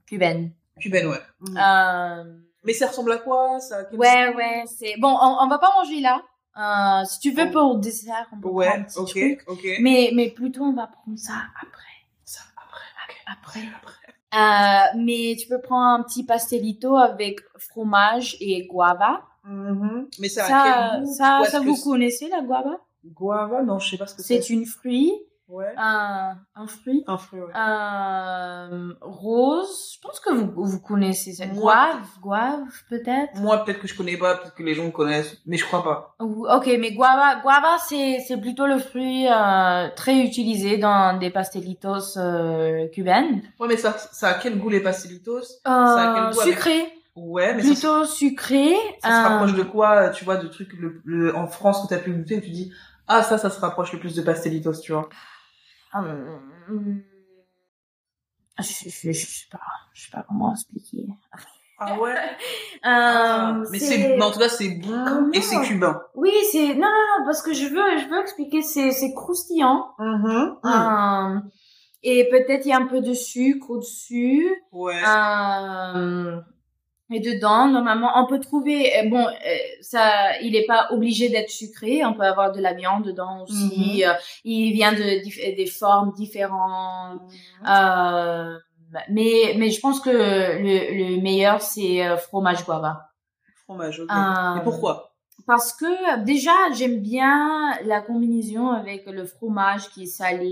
cubaines. 0.07 0.51
Cubaine, 0.79 1.07
ouais. 1.07 1.21
Mhm. 1.41 1.57
Euh, 1.57 2.23
Mais 2.63 2.73
ça 2.73 2.87
ressemble 2.87 3.11
à 3.13 3.17
quoi 3.17 3.59
ça? 3.59 3.81
Ouais, 3.93 4.33
ouais, 4.35 4.63
c'est 4.67 4.95
bon. 4.99 5.09
On, 5.19 5.37
on 5.41 5.47
va 5.47 5.57
pas 5.57 5.71
manger 5.75 5.99
là. 5.99 6.21
Euh, 6.57 7.05
si 7.05 7.19
tu 7.19 7.31
veux 7.31 7.47
Oh. 7.47 7.51
pour 7.51 7.77
dessert, 7.77 8.27
on 8.31 8.35
peut 8.35 8.41
prendre 8.41 8.55
Ouais, 8.55 8.67
un 8.67 8.83
petit 8.83 8.99
ok, 8.99 9.09
truc. 9.09 9.43
ok. 9.47 9.67
Mais, 9.81 10.11
mais 10.13 10.29
plutôt, 10.29 10.63
on 10.63 10.73
va 10.73 10.87
prendre 10.87 11.17
ça 11.17 11.33
après. 11.61 11.77
Ça, 12.25 12.41
après, 12.57 12.81
ok. 13.07 13.15
Après. 13.27 13.59
Après. 13.81 13.97
Euh, 14.33 14.97
mais 14.99 15.35
tu 15.39 15.47
peux 15.47 15.59
prendre 15.61 15.99
un 15.99 16.03
petit 16.03 16.23
pastelito 16.25 16.95
avec 16.97 17.39
fromage 17.57 18.37
et 18.39 18.65
guava. 18.67 19.23
Mhm. 19.43 20.07
Mais 20.19 20.29
ça, 20.29 20.45
Ça, 20.45 20.91
quel 20.93 21.03
goût? 21.05 21.13
ça, 21.13 21.59
vous 21.61 21.75
connaissez 21.83 22.27
la 22.29 22.41
guava? 22.41 22.77
Guava? 23.05 23.63
Non, 23.63 23.79
je 23.79 23.89
sais 23.91 23.97
pas 23.97 24.05
ce 24.07 24.15
que 24.15 24.21
c'est. 24.21 24.41
C'est 24.41 24.49
une 24.53 24.65
fruit 24.65 25.13
Ouais. 25.51 25.73
Un, 25.77 26.35
un 26.55 26.65
fruit. 26.67 27.03
Un 27.07 27.17
fruit, 27.17 27.41
ouais. 27.41 27.51
Euh, 27.55 28.93
rose. 29.01 29.91
Je 29.95 29.99
pense 29.99 30.19
que 30.21 30.31
vous, 30.33 30.51
vous 30.55 30.79
connaissez 30.79 31.33
cette. 31.33 31.53
Moi- 31.53 31.73
Guave, 31.91 32.07
guave, 32.21 32.67
peut-être. 32.89 33.35
Moi, 33.35 33.63
peut-être 33.63 33.79
que 33.81 33.87
je 33.87 33.95
connais 33.97 34.17
pas, 34.17 34.35
peut-être 34.37 34.55
que 34.55 34.63
les 34.63 34.73
gens 34.73 34.89
connaissent, 34.91 35.37
mais 35.45 35.57
je 35.57 35.65
crois 35.65 35.83
pas. 35.83 36.15
Ok, 36.19 36.67
mais 36.79 36.93
guava, 36.93 37.41
guava, 37.41 37.77
c'est, 37.87 38.19
c'est 38.25 38.37
plutôt 38.39 38.65
le 38.65 38.79
fruit 38.79 39.27
euh, 39.27 39.89
très 39.95 40.19
utilisé 40.21 40.77
dans 40.77 41.17
des 41.19 41.29
pastelitos 41.29 42.17
euh, 42.17 42.87
cubaines. 42.87 43.41
Ouais, 43.59 43.67
mais 43.67 43.77
ça, 43.77 43.95
ça 43.97 44.29
a 44.29 44.33
quel 44.35 44.57
goût 44.57 44.69
les 44.69 44.79
pastelitos? 44.81 45.39
Euh, 45.67 45.69
a 45.69 46.13
quel 46.15 46.33
goût 46.33 46.41
avec- 46.41 46.53
sucré, 46.53 46.93
Ouais, 47.15 47.53
mais 47.53 47.61
ça, 47.63 47.69
plutôt 47.73 48.05
sucré. 48.05 48.73
ça 49.03 49.09
se 49.09 49.13
euh, 49.13 49.27
rapproche 49.29 49.53
de 49.55 49.63
quoi, 49.63 50.09
tu 50.11 50.23
vois, 50.23 50.37
de 50.37 50.47
trucs 50.47 50.71
le, 50.73 51.01
le- 51.03 51.35
en 51.35 51.47
France 51.47 51.81
que 51.83 51.87
t'as 51.93 51.99
pu 52.01 52.11
goûter, 52.13 52.35
et 52.35 52.41
tu 52.41 52.51
dis, 52.51 52.71
ah, 53.07 53.21
ça, 53.23 53.37
ça 53.37 53.49
se 53.49 53.59
rapproche 53.59 53.91
le 53.91 53.99
plus 53.99 54.15
de 54.15 54.21
pastelitos, 54.21 54.79
tu 54.81 54.93
vois. 54.93 55.09
Hum, 55.93 57.03
je, 58.59 58.89
je, 58.89 59.11
je 59.11 59.25
sais 59.25 59.47
pas, 59.51 59.59
je 59.93 60.03
sais 60.03 60.11
pas 60.11 60.23
comment 60.27 60.51
expliquer. 60.53 61.07
Ah 61.79 61.99
ouais? 61.99 62.15
Euh, 62.83 63.63
mais 63.69 63.77
c'est, 63.77 64.19
en 64.19 64.31
tout 64.31 64.39
cas, 64.39 64.49
c'est 64.49 64.69
bon 64.69 65.29
et 65.33 65.41
c'est 65.41 65.61
cubain. 65.61 66.01
Oui, 66.15 66.31
c'est 66.51 66.73
non, 66.73 66.87
non, 66.87 67.19
non, 67.19 67.25
parce 67.25 67.43
que 67.43 67.53
je 67.53 67.67
veux, 67.67 67.99
je 67.99 68.09
veux 68.09 68.19
expliquer, 68.19 68.63
c'est, 68.63 68.91
c'est 68.91 69.13
croustillant. 69.13 69.93
Mhm. 69.99 70.55
Euh, 70.65 71.39
et 72.01 72.27
peut-être 72.31 72.65
il 72.65 72.69
y 72.69 72.73
a 72.73 72.77
un 72.77 72.87
peu 72.87 73.01
de 73.01 73.13
sucre 73.13 73.69
au-dessus. 73.69 74.49
Ouais. 74.71 74.95
Euh, 74.95 74.99
et 77.11 77.19
dedans, 77.19 77.67
normalement, 77.67 78.11
on 78.15 78.25
peut 78.25 78.39
trouver. 78.39 78.97
euh, 78.97 79.09
Bon, 79.09 79.25
euh, 79.27 79.31
ça, 79.81 80.39
il 80.41 80.55
est 80.55 80.65
pas 80.65 80.87
obligé 80.91 81.29
d'être 81.29 81.49
sucré. 81.49 82.03
On 82.05 82.13
peut 82.13 82.23
avoir 82.23 82.51
de 82.51 82.61
la 82.61 82.73
viande 82.73 83.03
dedans 83.05 83.43
aussi. 83.43 84.03
Euh, 84.05 84.13
il 84.45 84.71
vient 84.73 84.93
de 84.93 85.55
des 85.55 85.65
formes 85.65 86.13
différentes. 86.13 87.19
Euh, 87.67 88.57
mais 89.09 89.53
mais 89.57 89.69
je 89.69 89.79
pense 89.79 89.99
que 90.01 90.09
le, 90.09 91.15
le 91.15 91.21
meilleur 91.21 91.61
c'est 91.61 92.17
fromage 92.17 92.65
guava. 92.65 93.09
Fromage, 93.65 93.99
ok. 94.01 94.09
Euh, 94.11 94.59
Et 94.59 94.63
pourquoi? 94.63 95.10
Parce 95.47 95.73
que 95.73 96.23
déjà 96.23 96.51
j'aime 96.73 96.99
bien 96.99 97.71
la 97.85 98.01
combinaison 98.01 98.69
avec 98.69 99.05
le 99.07 99.25
fromage 99.25 99.89
qui 99.89 100.03
est 100.03 100.07
salé 100.07 100.47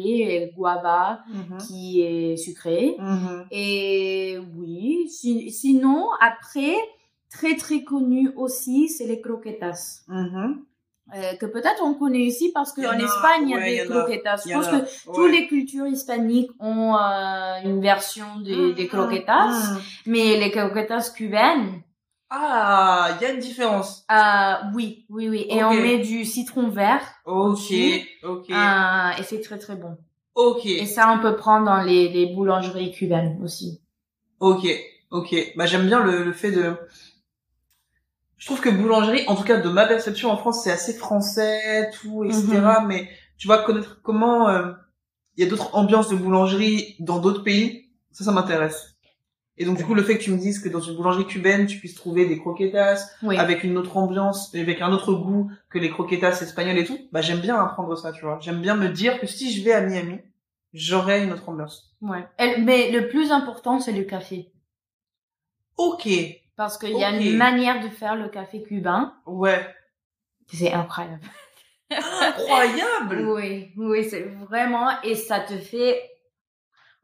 et 0.49 0.53
guava 0.55 1.19
Mhm. 1.29 1.57
qui 1.67 2.01
est 2.01 2.37
sucré. 2.37 2.95
Mhm. 2.97 3.45
Et 3.51 4.37
oui, 4.57 5.07
si- 5.09 5.51
sinon, 5.51 6.07
après, 6.21 6.75
très 7.29 7.55
très 7.55 7.83
connu 7.83 8.31
aussi, 8.35 8.89
c'est 8.89 9.05
les 9.05 9.21
croquetas. 9.21 10.01
Mhm. 10.07 10.63
Euh, 11.15 11.33
que 11.37 11.47
peut-être 11.47 11.81
on 11.83 11.95
connaît 11.95 12.19
ici 12.21 12.51
parce 12.53 12.71
y 12.77 12.83
qu'en 12.83 12.93
Espagne, 12.93 13.45
il 13.47 13.49
y 13.49 13.53
a 13.55 13.67
y 13.67 13.75
des 13.77 13.81
a, 13.81 13.85
croquetas. 13.85 14.43
Je 14.45 14.49
y 14.49 14.55
en 14.55 14.59
pense 14.59 14.67
que 14.67 14.75
Ouais. 14.75 14.87
toutes 15.15 15.31
les 15.31 15.47
cultures 15.47 15.87
hispaniques 15.87 16.51
ont 16.59 16.95
euh, 16.95 17.55
une 17.65 17.81
version 17.81 18.27
des, 18.43 18.73
des 18.73 18.87
croquetas. 18.87 19.49
Mais 20.05 20.37
les 20.37 20.51
croquetas 20.51 21.11
cubaines, 21.15 21.81
Ah, 22.29 23.09
il 23.19 23.23
y 23.23 23.25
a 23.25 23.31
une 23.33 23.39
différence. 23.39 24.05
euh, 24.11 24.53
oui, 24.75 25.05
oui, 25.09 25.29
oui. 25.29 25.45
Et 25.49 25.63
on 25.63 25.73
met 25.73 25.99
du 25.99 26.25
citron 26.25 26.69
vert. 26.69 27.01
Ok, 27.25 27.73
ok, 28.23 28.49
euh, 28.51 29.09
et 29.19 29.23
c'est 29.23 29.41
très 29.41 29.57
très 29.57 29.75
bon. 29.75 29.97
ok, 30.35 30.65
Et 30.65 30.85
ça, 30.85 31.11
on 31.11 31.19
peut 31.21 31.35
prendre 31.35 31.65
dans 31.65 31.81
les, 31.81 32.09
les 32.09 32.27
boulangeries 32.27 32.91
cubaines 32.91 33.39
aussi. 33.43 33.81
ok, 34.39 34.67
ok. 35.11 35.35
Bah 35.55 35.65
j'aime 35.65 35.87
bien 35.87 36.03
le, 36.03 36.23
le 36.23 36.33
fait 36.33 36.51
de. 36.51 36.75
Je 38.37 38.45
trouve 38.45 38.61
que 38.61 38.69
boulangerie, 38.69 39.23
en 39.27 39.35
tout 39.35 39.43
cas 39.43 39.57
de 39.59 39.67
ma 39.69 39.85
perception 39.85 40.31
en 40.31 40.37
France, 40.37 40.61
c'est 40.63 40.71
assez 40.71 40.93
français, 40.93 41.89
tout, 41.99 42.23
etc. 42.23 42.45
Mhm. 42.81 42.87
Mais 42.87 43.09
tu 43.37 43.47
vois 43.47 43.63
connaître 43.63 44.01
comment 44.01 44.47
euh, 44.49 44.71
il 45.35 45.43
y 45.43 45.47
a 45.47 45.49
d'autres 45.49 45.75
ambiances 45.75 46.09
de 46.09 46.15
boulangerie 46.15 46.95
dans 46.99 47.19
d'autres 47.19 47.43
pays, 47.43 47.89
ça, 48.11 48.23
ça 48.23 48.31
m'intéresse. 48.31 48.95
Et 49.61 49.65
donc 49.65 49.77
du 49.77 49.85
coup, 49.85 49.93
le 49.93 50.03
fait 50.03 50.17
que 50.17 50.23
tu 50.23 50.31
me 50.31 50.37
dises 50.37 50.59
que 50.59 50.69
dans 50.69 50.79
une 50.79 50.95
boulangerie 50.95 51.27
cubaine, 51.27 51.65
tu 51.67 51.77
puisses 51.79 51.93
trouver 51.95 52.25
des 52.25 52.39
croquetas 52.39 53.09
Oui. 53.23 53.37
avec 53.37 53.63
une 53.65 53.77
autre 53.77 53.97
ambiance, 53.97 54.55
avec 54.55 54.81
un 54.81 54.91
autre 54.93 55.13
goût 55.13 55.51
que 55.69 55.77
les 55.77 55.89
croquetas 55.89 56.41
espagnoles 56.41 56.77
et 56.77 56.85
tout, 56.85 56.97
bah 57.11 57.19
j'aime 57.21 57.39
bien 57.41 57.57
apprendre 57.61 57.95
ça, 57.97 58.11
tu 58.13 58.21
vois. 58.23 58.39
J'aime 58.41 58.61
bien 58.61 58.75
me 58.75 58.87
dire 58.87 59.19
que 59.19 59.27
si 59.27 59.51
je 59.53 59.63
vais 59.63 59.73
à 59.73 59.81
Miami, 59.81 60.19
j'aurai 60.73 61.23
une 61.23 61.33
autre 61.33 61.49
ambiance. 61.49 61.93
Ouais. 62.01 62.25
Mais 62.59 62.89
le 62.91 63.09
plus 63.09 63.31
important, 63.33 63.79
c'est 63.81 63.91
le 63.91 64.03
café. 64.05 64.49
Ok, 65.77 66.07
Parce 66.55 66.77
qu'il 66.77 66.97
y 66.97 67.03
a 67.03 67.09
une 67.11 67.37
manière 67.37 67.81
de 67.83 67.89
faire 67.89 68.15
le 68.15 68.27
café 68.29 68.63
cubain. 68.63 69.13
ouais, 69.25 69.65
C'est 70.51 70.71
incroyable. 70.73 71.21
incroyable. 71.91 73.27
Oui, 73.35 73.71
oui, 73.77 74.05
c'est 74.09 74.21
vraiment, 74.47 74.89
et 75.03 75.15
ça 75.15 75.39
te 75.39 75.57
fait 75.57 75.99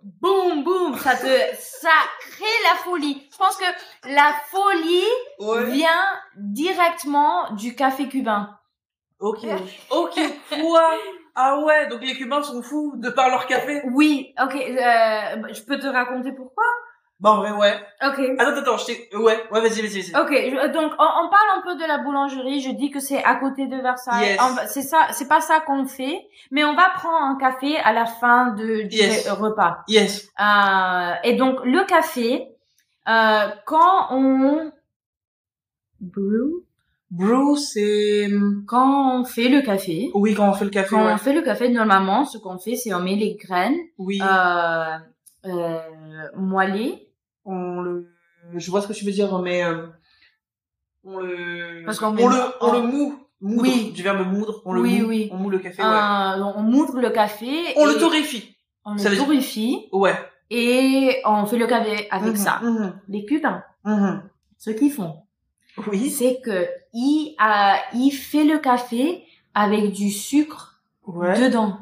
boum, 0.05 0.63
boum, 0.63 0.97
ça 0.97 1.15
te, 1.15 1.27
ça 1.57 1.89
crée 2.19 2.45
la 2.69 2.75
folie. 2.83 3.27
Je 3.31 3.37
pense 3.37 3.57
que 3.57 3.65
la 4.13 4.33
folie 4.49 5.03
Ouais. 5.39 5.65
vient 5.71 6.05
directement 6.37 7.51
du 7.51 7.75
café 7.75 8.07
cubain. 8.07 8.57
Ok, 9.19 9.45
ok, 9.89 10.19
quoi? 10.61 10.91
Ah 11.35 11.59
ouais, 11.59 11.87
donc 11.87 12.01
les 12.01 12.15
Cubains 12.15 12.43
sont 12.43 12.61
fous 12.61 12.93
de 12.97 13.09
par 13.09 13.29
leur 13.29 13.47
café? 13.47 13.81
Oui, 13.85 14.33
ok, 14.41 14.55
euh, 14.55 15.53
je 15.53 15.61
peux 15.63 15.79
te 15.79 15.87
raconter 15.87 16.31
pourquoi? 16.31 16.63
Bah 17.21 17.31
en 17.31 17.37
vrai, 17.37 17.51
ouais. 17.53 17.73
Ok. 18.05 18.19
Attends, 18.37 18.57
attends, 18.59 18.77
je 18.77 18.85
t'ai... 18.87 19.15
Ouais, 19.15 19.41
ouais, 19.49 19.61
vas-y, 19.61 19.81
vas-y, 19.81 20.01
vas-y. 20.01 20.21
Ok, 20.21 20.31
je- 20.31 20.67
donc 20.73 20.91
on, 20.99 21.03
on 21.03 21.29
parle 21.29 21.49
un 21.57 21.61
peu 21.63 21.75
de 21.81 21.87
la 21.87 21.99
boulangerie. 21.99 22.59
Je 22.59 22.71
dis 22.71 22.91
que 22.91 22.99
c'est 22.99 23.23
à 23.23 23.35
côté 23.35 23.67
de 23.67 23.77
Versailles. 23.77 24.25
Yes. 24.31 24.39
On 24.43 24.53
va- 24.53 24.67
C'est 24.67 24.81
ça, 24.81 24.97
c'est 25.11 25.27
pas 25.29 25.39
ça 25.39 25.61
qu'on 25.61 25.85
fait, 25.85 26.27
mais 26.51 26.65
on 26.65 26.75
va 26.75 26.89
prendre 26.93 27.23
un 27.23 27.37
café 27.37 27.77
à 27.77 27.93
la 27.93 28.05
fin 28.05 28.47
de, 28.51 28.81
du 28.87 28.97
Yes. 28.97 29.29
repas. 29.29 29.77
Yes. 29.87 30.27
Euh, 30.41 31.13
et 31.23 31.35
donc 31.35 31.59
le 31.63 31.85
café, 31.85 32.49
euh, 33.07 33.47
quand 33.65 34.07
on 34.11 34.71
brew, 36.01 36.63
Brew, 37.11 37.55
c'est... 37.55 38.27
quand 38.67 39.19
on 39.21 39.23
fait 39.23 39.47
le 39.47 39.61
café, 39.61 40.09
Oui, 40.15 40.33
quand 40.33 40.49
on 40.49 40.53
fait 40.53 40.65
le 40.65 40.71
café, 40.71 40.89
quand 40.89 41.05
ouais. 41.05 41.13
on 41.13 41.17
fait 41.17 41.31
le 41.33 41.43
café 41.43 41.69
normalement, 41.69 42.25
ce 42.25 42.37
qu'on 42.39 42.57
fait, 42.57 42.75
c'est 42.75 42.93
on 42.93 42.99
met 42.99 43.15
les 43.15 43.35
graines 43.35 43.77
Oui, 43.97 44.19
euh, 44.21 44.97
euh, 45.45 45.79
moellées. 46.35 47.04
On 47.45 47.81
le... 47.81 48.07
Je 48.55 48.69
vois 48.71 48.81
ce 48.81 48.87
que 48.87 48.93
tu 48.93 49.05
veux 49.05 49.11
dire, 49.11 49.37
mais... 49.39 49.63
euh, 49.63 49.87
On 51.03 51.19
le... 51.19 51.83
Parce 51.85 51.99
qu'on 51.99 52.17
on 52.17 52.27
le... 52.27 52.37
On 52.61 52.71
le 52.73 52.81
moud. 52.81 53.13
Moudre, 53.41 53.61
Oui. 53.63 53.91
Du 53.91 54.01
verbe 54.01 54.25
moudre, 54.25 54.61
on 54.65 54.73
le 54.73 54.81
Oui, 54.81 55.03
oui. 55.05 55.29
On 55.31 55.37
moud 55.37 55.51
le 55.51 55.59
café, 55.59 55.81
ouais. 55.83 55.87
Euh, 55.87 56.43
on 56.55 56.61
moudre 56.63 56.99
le 56.99 57.09
café. 57.09 57.47
On 57.75 57.85
le 57.85 57.95
torréfie. 57.97 58.55
On 58.85 58.93
le 58.95 59.01
veut 59.01 59.17
torréfie. 59.17 59.87
Ouais. 59.91 60.15
et 60.49 61.21
on 61.25 61.45
fait 61.45 61.57
le 61.57 61.67
café 61.67 62.07
avec 62.11 62.29
Mhm, 62.33 62.35
ça. 62.37 62.59
mhm, 62.63 62.99
Les 63.09 63.25
Cubains, 63.25 63.63
mhm. 63.83 64.23
ce 64.57 64.69
qu'ils 64.71 64.91
font, 64.91 65.17
Oui. 65.87 66.09
c'est 66.09 66.39
que 66.41 66.67
il 66.93 67.35
a, 67.39 67.77
il 67.93 68.11
fait 68.11 68.45
le 68.45 68.59
café 68.59 69.23
avec 69.53 69.91
du 69.91 70.11
sucre 70.11 70.79
Ouais. 71.05 71.39
dedans. 71.39 71.79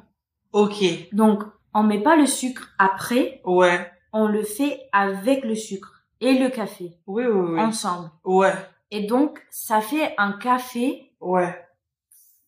Ok. 0.54 0.84
Donc, 1.12 1.44
on 1.74 1.84
met 1.84 2.02
pas 2.02 2.16
le 2.16 2.26
sucre 2.26 2.70
après, 2.80 3.42
Ouais. 3.46 3.92
On 4.14 4.28
le 4.28 4.44
fait 4.44 4.80
avec 4.92 5.44
le 5.44 5.56
sucre 5.56 6.04
et 6.22 6.34
le 6.38 6.50
café 6.50 6.94
Oui, 7.08 7.26
oui, 7.26 7.52
oui. 7.54 7.60
ensemble. 7.60 8.10
Ouais. 8.24 8.54
Et 8.92 9.08
donc, 9.08 9.42
ça 9.50 9.82
fait 9.82 10.14
un 10.18 10.34
café 10.34 11.12
Ouais. 11.20 11.66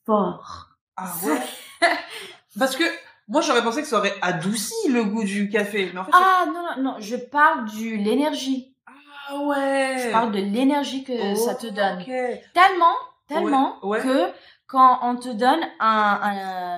fort. 0.06 0.70
Ah 0.98 1.12
ouais. 1.26 1.42
Parce 2.60 2.76
que 2.76 2.84
moi 3.28 3.42
j'aurais 3.42 3.64
pensé 3.64 3.82
que 3.82 3.88
ça 3.88 3.98
aurait 3.98 4.14
adouci 4.22 4.74
le 4.90 5.04
goût 5.04 5.24
du 5.24 5.50
café, 5.50 5.90
mais 5.94 6.00
en 6.00 6.06
fait. 6.06 6.12
Ah 6.14 6.46
non 6.48 6.54
non 6.78 6.84
non, 6.84 6.96
je 7.00 7.16
parle 7.18 7.66
du 7.66 7.98
l'énergie. 7.98 8.76
Ah 8.88 9.38
ouais. 9.40 9.96
Je 10.06 10.12
parle 10.12 10.32
de 10.32 10.40
l'énergie 10.40 11.04
que 11.04 11.36
ça 11.36 11.56
te 11.56 11.68
donne. 11.68 12.04
Tellement, 12.54 12.94
tellement 13.28 13.80
Ouais, 13.84 13.98
ouais. 14.00 14.04
que 14.04 14.32
quand 14.68 15.00
on 15.04 15.16
te 15.16 15.30
donne 15.30 15.60
un, 15.80 16.20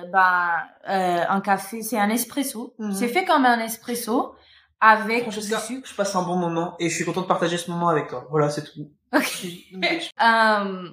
un, 0.04 0.08
bah, 0.10 0.64
euh, 0.88 1.24
un 1.28 1.40
café, 1.40 1.82
c'est 1.82 1.98
un 1.98 2.08
espresso. 2.10 2.74
Mhm. 2.78 2.92
C'est 2.92 3.08
fait 3.08 3.24
comme 3.24 3.44
un 3.46 3.60
espresso 3.60 4.34
avec 4.80 5.28
du 5.28 5.40
sucre. 5.42 5.86
je 5.88 5.94
passe 5.94 6.14
un 6.14 6.22
bon 6.22 6.36
moment 6.36 6.76
et 6.78 6.88
je 6.88 6.94
suis 6.94 7.04
contente 7.04 7.24
de 7.24 7.28
partager 7.28 7.56
ce 7.56 7.70
moment 7.70 7.88
avec 7.88 8.08
toi. 8.08 8.26
Voilà, 8.30 8.48
c'est 8.50 8.62
tout. 8.64 8.90
Ok. 9.14 9.46
Mais- 9.72 10.00
Euh, 10.22 10.88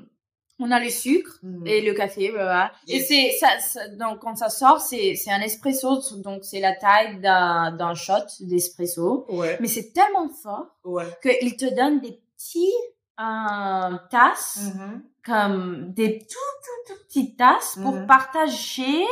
on 0.57 0.71
a 0.71 0.79
le 0.79 0.89
sucre 0.89 1.37
Mhm. 1.43 1.67
et 1.67 1.81
le 1.81 1.93
café, 1.93 2.31
voilà. 2.31 2.71
Et 2.87 3.01
c'est 3.01 3.31
ça, 3.39 3.59
ça- 3.59 3.89
donc 3.89 4.19
quand 4.19 4.35
ça 4.35 4.49
sort, 4.49 4.79
c'est 4.79 5.13
c'est 5.15 5.29
un 5.31 5.41
espresso, 5.41 5.99
donc 6.23 6.45
c'est 6.45 6.61
la 6.61 6.73
taille 6.75 7.19
d'un 7.19 7.71
d'un 7.73 7.93
shot 7.93 8.13
d'espresso. 8.39 9.25
Ouais. 9.29 9.57
Mais 9.59 9.67
c'est 9.67 9.91
tellement 9.91 10.29
fort 10.29 10.67
Ouais. 10.85 11.05
qu'il 11.21 11.57
te 11.57 11.75
donne 11.75 11.99
des 11.99 12.19
petits 12.37 12.73
euh, 13.19 13.97
tasses. 14.11 14.71
Mhm. 14.75 15.03
comme 15.25 15.91
des 15.93 16.19
tout 16.19 16.27
tout 16.27 16.93
tout 16.93 16.99
petites 17.07 17.35
tasses 17.37 17.79
pour 17.81 17.93
Mhm. 17.93 18.05
partager 18.05 19.03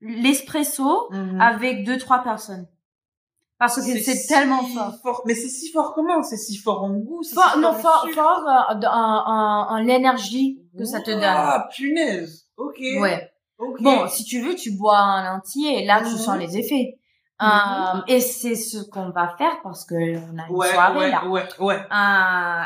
l'espresso 0.00 1.08
Mhm. 1.10 1.40
avec 1.40 1.84
deux 1.84 1.98
trois 1.98 2.22
personnes 2.22 2.66
parce 3.60 3.76
que 3.76 3.82
c'est 3.82 4.16
si 4.16 4.26
tellement 4.26 4.62
fort. 5.02 5.22
Mais 5.26 5.36
c'est 5.36 5.48
si 5.48 5.70
fort 5.70 5.92
comment? 5.94 6.22
C'est 6.24 6.36
si 6.36 6.56
fort 6.56 6.82
en 6.82 6.90
goût 6.94 7.22
c'est 7.22 7.34
Fort, 7.36 7.52
si 7.54 7.60
non 7.60 7.72
fort 7.74 8.08
fort 8.12 8.44
euh, 8.48 8.86
en, 8.88 9.22
en, 9.26 9.66
en 9.74 9.78
l'énergie 9.78 10.58
que 10.76 10.84
ça 10.84 11.00
te 11.00 11.10
donne 11.12 11.22
Ah, 11.22 11.68
punaise. 11.72 12.48
Ok. 12.56 12.78
ouais 12.80 13.30
Okay. 13.62 13.84
Bon, 13.84 14.08
si 14.08 14.24
tu 14.24 14.40
veux, 14.40 14.54
tu 14.54 14.70
bois 14.70 14.96
un 14.96 15.36
entier 15.36 15.82
et 15.82 15.84
là, 15.84 16.00
tu 16.00 16.16
sens 16.16 16.38
les 16.38 16.56
effets. 16.56 16.98
Euh, 17.42 17.46
Mhm. 17.96 18.02
et 18.08 18.20
c'est 18.20 18.54
ce 18.54 18.82
qu'on 18.90 19.08
va 19.10 19.34
faire 19.38 19.60
parce 19.62 19.84
que 19.86 19.94
on 19.94 20.38
a 20.38 20.46
une 20.48 20.54
Ouais, 20.54 20.68
soirée 20.72 20.98
ouais, 20.98 21.10
là. 21.10 21.24
ouais, 21.26 21.44
ouais. 21.58 21.76
Euh, 21.76 22.62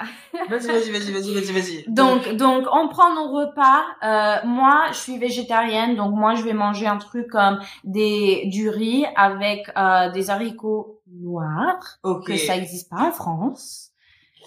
Vas-y, 0.49 0.67
vas-y, 0.67 0.91
vas-y, 0.91 1.13
vas-y, 1.13 1.33
vas-y, 1.35 1.53
vas-y. 1.53 1.85
donc, 1.89 2.29
donc, 2.37 2.67
on 2.73 2.89
prend 2.89 3.15
nos 3.15 3.29
repas. 3.31 3.83
Euh, 4.03 4.37
moi, 4.47 4.87
je 4.91 4.95
suis 4.99 5.19
végétarienne, 5.19 5.95
donc 5.95 6.15
moi, 6.15 6.35
je 6.35 6.43
vais 6.43 6.55
manger 6.55 6.87
un 6.89 6.99
truc 6.99 7.29
comme 7.29 7.61
des 7.85 8.47
du 8.47 8.69
riz 8.69 9.07
avec 9.17 9.71
euh, 9.77 10.11
des 10.11 10.31
haricots 10.31 11.01
noirs, 11.09 11.99
ok. 12.03 12.27
que 12.27 12.37
ça 12.37 12.57
existe 12.57 12.91
pas 12.91 13.03
en 13.09 13.13
France. 13.13 13.91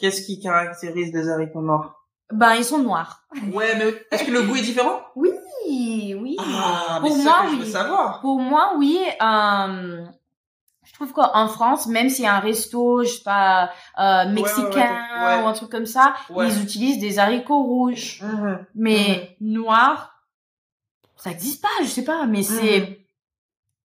Qu'est-ce 0.01 0.22
qui 0.24 0.39
caractérise 0.41 1.13
les 1.13 1.29
haricots 1.29 1.62
noirs? 1.62 1.93
Ben, 2.31 2.55
ils 2.55 2.65
sont 2.65 2.79
noirs. 2.79 3.24
Ouais, 3.53 3.74
mais 3.77 3.93
est-ce 4.12 4.25
que 4.25 4.31
le 4.31 4.41
goût 4.41 4.57
est 4.57 4.62
différent? 4.62 5.00
Oui, 5.15 5.29
oui. 6.22 6.36
Ah, 6.39 6.98
Pour 7.00 7.15
moi, 7.15 7.24
ça 7.25 7.43
que 7.46 7.51
je 7.51 7.55
veux 7.55 7.63
oui. 7.63 7.72
savoir. 7.72 8.19
Pour 8.19 8.39
moi, 8.39 8.74
oui. 8.77 9.00
Euh, 9.22 10.03
trouve 10.98 11.13
qu'en 11.13 11.48
France, 11.48 11.88
même 11.88 12.10
s'il 12.10 12.25
y 12.25 12.27
a 12.27 12.36
un 12.36 12.39
resto, 12.39 13.04
je 13.04 13.10
sais 13.10 13.24
pas, 13.24 13.72
euh, 14.00 14.25
ouais, 14.25 14.32
mexicain 14.32 14.92
ouais. 15.38 15.44
ou 15.44 15.48
un 15.48 15.54
truc 15.54 15.70
comme 15.70 15.86
ça, 15.86 16.16
ils 16.36 16.62
utilisent 16.63 17.00
des 17.00 17.20
haricots 17.20 17.63
rouges. 17.63 18.22
Mhm. 18.24 18.66
Mais 18.75 19.36
noirs, 19.42 20.13
ça 21.16 21.32
existe 21.32 21.62
pas, 21.62 21.70
je 21.82 21.88
sais 21.88 22.04
pas, 22.04 22.25
mais 22.25 22.44
c'est 22.44 22.80
Mhm. 22.82 22.96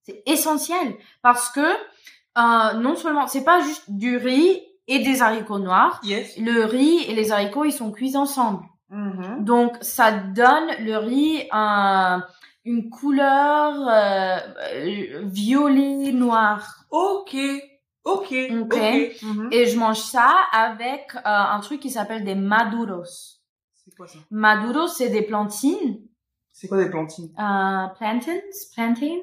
c'est 0.03 0.23
essentiel 0.27 0.97
parce 1.23 1.49
que 1.51 1.61
euh, 1.61 2.73
non 2.75 2.97
seulement 2.97 3.27
c'est 3.27 3.45
pas 3.45 3.61
juste 3.63 3.85
du 3.89 4.17
riz 4.17 4.61
et 4.89 4.99
des 5.01 5.23
haricots 5.23 5.59
noirs, 5.59 6.01
Yes. 6.03 6.37
le 6.39 6.65
riz 6.65 7.05
et 7.09 7.15
les 7.15 7.31
haricots 7.31 7.65
ils 7.65 7.73
sont 7.73 7.93
cuits 7.93 8.17
ensemble. 8.17 8.65
Donc, 9.39 9.75
ça 9.81 10.11
donne 10.13 10.69
le 10.81 10.99
riz 10.99 11.49
un, 11.51 12.23
une 12.65 12.91
couleur 12.91 13.75
euh, 13.89 14.39
euh, 14.75 15.23
violet 15.25 16.13
noir. 16.13 16.85
Ok. 16.91 17.37
Ok. 18.05 18.35
Ok. 18.63 18.77
Mhm. 19.23 19.49
Et 19.53 19.67
je 19.67 19.79
mange 19.79 19.99
ça 19.99 20.33
avec 20.53 21.15
euh, 21.15 21.21
un 21.25 21.61
truc 21.61 21.81
qui 21.81 21.91
s'appelle 21.91 22.25
des 22.25 22.35
maduros. 22.35 23.05
C'est 23.75 23.95
quoi 23.97 24.07
ça? 24.07 24.19
Maduros, 24.31 24.89
c'est 24.89 25.09
des 25.11 25.23
plantines. 25.23 25.99
C'est 26.53 26.69
quoi 26.69 26.77
des 26.79 26.91
plantines 26.91 27.31
Euh, 27.39 27.87
plantains, 27.99 28.41
plantains? 28.75 29.23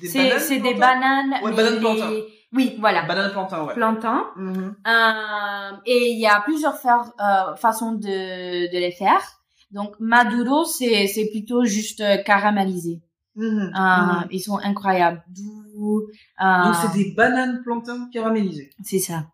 des 0.00 0.08
C'est 0.08 0.38
c'est 0.38 0.58
des 0.60 0.74
bananes. 0.74 1.30
Ouais, 1.42 1.50
mais 1.50 1.56
bananes 1.56 1.80
plantains. 1.80 2.10
Oui, 2.52 2.76
voilà. 2.78 3.02
Banane 3.02 3.32
plantain, 3.32 3.64
ouais. 3.64 3.74
Plantains. 3.74 4.30
Mhm. 4.36 4.76
Euh, 4.86 5.76
et 5.86 6.10
il 6.12 6.18
y 6.20 6.26
a 6.26 6.40
plusieurs 6.42 6.76
fa- 6.78 7.12
euh, 7.20 7.56
façons 7.56 7.92
de, 7.92 8.70
de 8.72 8.78
les 8.78 8.92
faire. 8.92 9.20
Donc, 9.70 9.94
Maduro, 10.00 10.64
c'est 10.64 11.06
c'est 11.06 11.26
plutôt 11.30 11.64
juste 11.64 12.00
euh, 12.00 12.16
caramélisé. 12.22 13.00
Mhm. 13.34 13.46
Euh, 13.74 14.22
Mhm. 14.22 14.26
Ils 14.30 14.40
sont 14.40 14.58
incroyables, 14.58 15.22
doux. 15.28 16.06
euh, 16.40 16.64
Donc 16.64 16.74
c'est 16.76 16.92
des 16.96 17.12
bananes 17.12 17.60
plantains 17.64 18.08
caramélisées. 18.12 18.70
c'est 18.82 18.98
ça. 18.98 19.26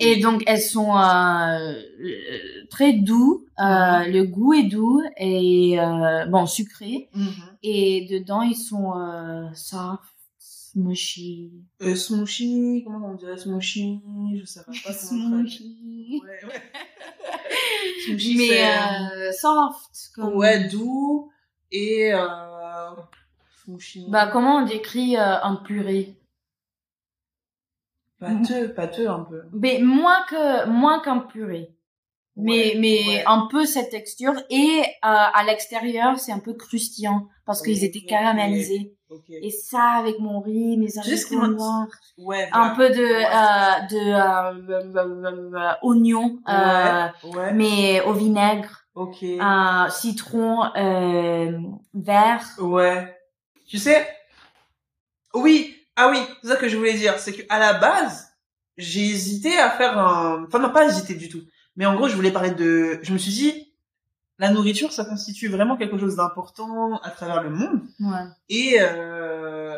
Et 0.00 0.16
donc 0.20 0.42
elles 0.46 0.60
sont 0.60 0.96
euh, 0.96 1.00
euh, 1.00 2.38
très 2.70 2.92
doux. 2.94 3.44
Euh, 3.58 3.62
Mhm. 4.06 4.12
Le 4.12 4.22
goût 4.24 4.52
est 4.54 4.64
doux 4.64 5.00
et 5.16 5.78
euh, 5.80 6.26
bon 6.26 6.44
sucré. 6.46 7.08
Mhm. 7.14 7.28
Et 7.62 8.06
dedans 8.10 8.42
ils 8.42 8.56
sont 8.56 8.94
euh, 8.98 9.44
mushy. 10.74 11.52
Euh, 11.82 11.94
comment 12.84 13.10
on 13.10 13.14
dirait 13.14 13.36
smoochy 13.36 14.00
Je 14.38 14.44
sais 14.44 14.60
pas 14.60 14.72
comment. 14.72 14.94
Smoochy. 14.94 16.20
Ouais, 16.22 16.46
ouais. 16.46 16.62
Mais 18.36 18.66
euh, 18.66 19.32
soft. 19.32 20.10
Comme... 20.14 20.34
Ouais, 20.36 20.68
doux 20.68 21.30
et 21.70 22.12
euh... 22.12 22.26
Bah 24.08 24.28
comment 24.32 24.56
on 24.56 24.64
décrit 24.66 25.16
euh, 25.16 25.42
un 25.42 25.56
purée? 25.56 26.16
Pâteux, 28.18 28.74
pâteux 28.74 29.08
un 29.08 29.20
peu. 29.20 29.42
Mais 29.52 29.78
moins 29.80 30.24
que 30.28 30.66
moins 30.68 31.00
qu'un 31.00 31.20
purée. 31.20 31.74
Mais 32.36 32.74
Ouais, 32.74 32.78
mais 32.78 33.06
ouais. 33.06 33.24
un 33.26 33.48
peu 33.50 33.64
cette 33.66 33.90
texture 33.90 34.34
et 34.50 34.80
euh, 34.80 34.82
à 35.02 35.42
l'extérieur 35.44 36.18
c'est 36.18 36.32
un 36.32 36.38
peu 36.38 36.54
croustillant 36.54 37.28
parce 37.44 37.62
qu'ils 37.62 37.84
étaient 37.84 38.04
caramélisés. 38.04 38.96
Ok. 39.10 39.24
Et 39.30 39.50
ça 39.50 39.82
avec 39.98 40.18
mon 40.20 40.40
riz, 40.40 40.76
mes 40.76 40.88
m'a- 41.36 41.48
noirs, 41.48 41.88
Ouais. 42.18 42.48
un 42.52 42.70
peu 42.70 42.90
de 42.90 43.02
Ouais. 43.02 43.26
euh, 43.26 43.86
de 43.88 45.56
euh, 45.56 45.72
oignon, 45.82 46.38
euh, 46.48 47.08
Ouais. 47.34 47.52
mais 47.52 48.00
au 48.02 48.12
vinaigre, 48.12 48.84
Ok. 48.94 49.22
euh, 49.22 49.88
citron 49.90 50.64
euh, 50.76 51.58
vert. 51.92 52.44
Ouais. 52.60 53.16
Tu 53.66 53.78
sais, 53.78 54.06
oui, 55.34 55.76
ah 55.96 56.08
oui, 56.10 56.18
c'est 56.42 56.48
ça 56.48 56.56
que 56.56 56.68
je 56.68 56.76
voulais 56.76 56.94
dire, 56.94 57.18
c'est 57.18 57.32
que 57.32 57.42
à 57.48 57.58
la 57.58 57.74
base, 57.74 58.28
j'ai 58.76 59.04
hésité 59.04 59.58
à 59.58 59.70
faire 59.70 59.98
un, 59.98 60.44
enfin 60.46 60.58
non 60.58 60.70
pas 60.70 60.86
hésité 60.86 61.14
du 61.14 61.28
tout, 61.28 61.42
mais 61.76 61.86
en 61.86 61.94
gros 61.96 62.08
je 62.08 62.16
voulais 62.16 62.30
parler 62.32 62.50
de, 62.52 62.98
je 63.02 63.12
me 63.12 63.18
suis 63.18 63.32
dit, 63.32 63.69
la 64.40 64.50
nourriture 64.50 64.90
ça 64.92 65.04
constitue 65.04 65.46
vraiment 65.48 65.76
quelque 65.76 65.98
chose 65.98 66.16
d'important 66.16 66.96
à 67.02 67.10
travers 67.10 67.42
le 67.44 67.50
monde 67.50 67.82
Ouais. 68.00 68.26
et 68.48 68.78
euh, 68.80 69.76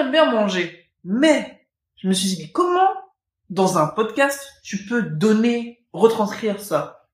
aiment 0.00 0.10
bien 0.12 0.30
manger, 0.30 0.86
mais 1.04 1.66
je 1.96 2.08
me 2.08 2.12
suis 2.14 2.28
dit 2.28 2.38
mais 2.42 2.50
comment 2.52 2.90
dans 3.50 3.76
un 3.78 3.86
podcast 3.88 4.40
tu 4.62 4.84
peux 4.86 5.02
donner, 5.02 5.84
retranscrire 5.92 6.60
ça? 6.60 7.08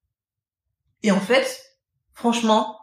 Et 1.03 1.11
en 1.11 1.21
fait, 1.21 1.61
franchement, 2.12 2.79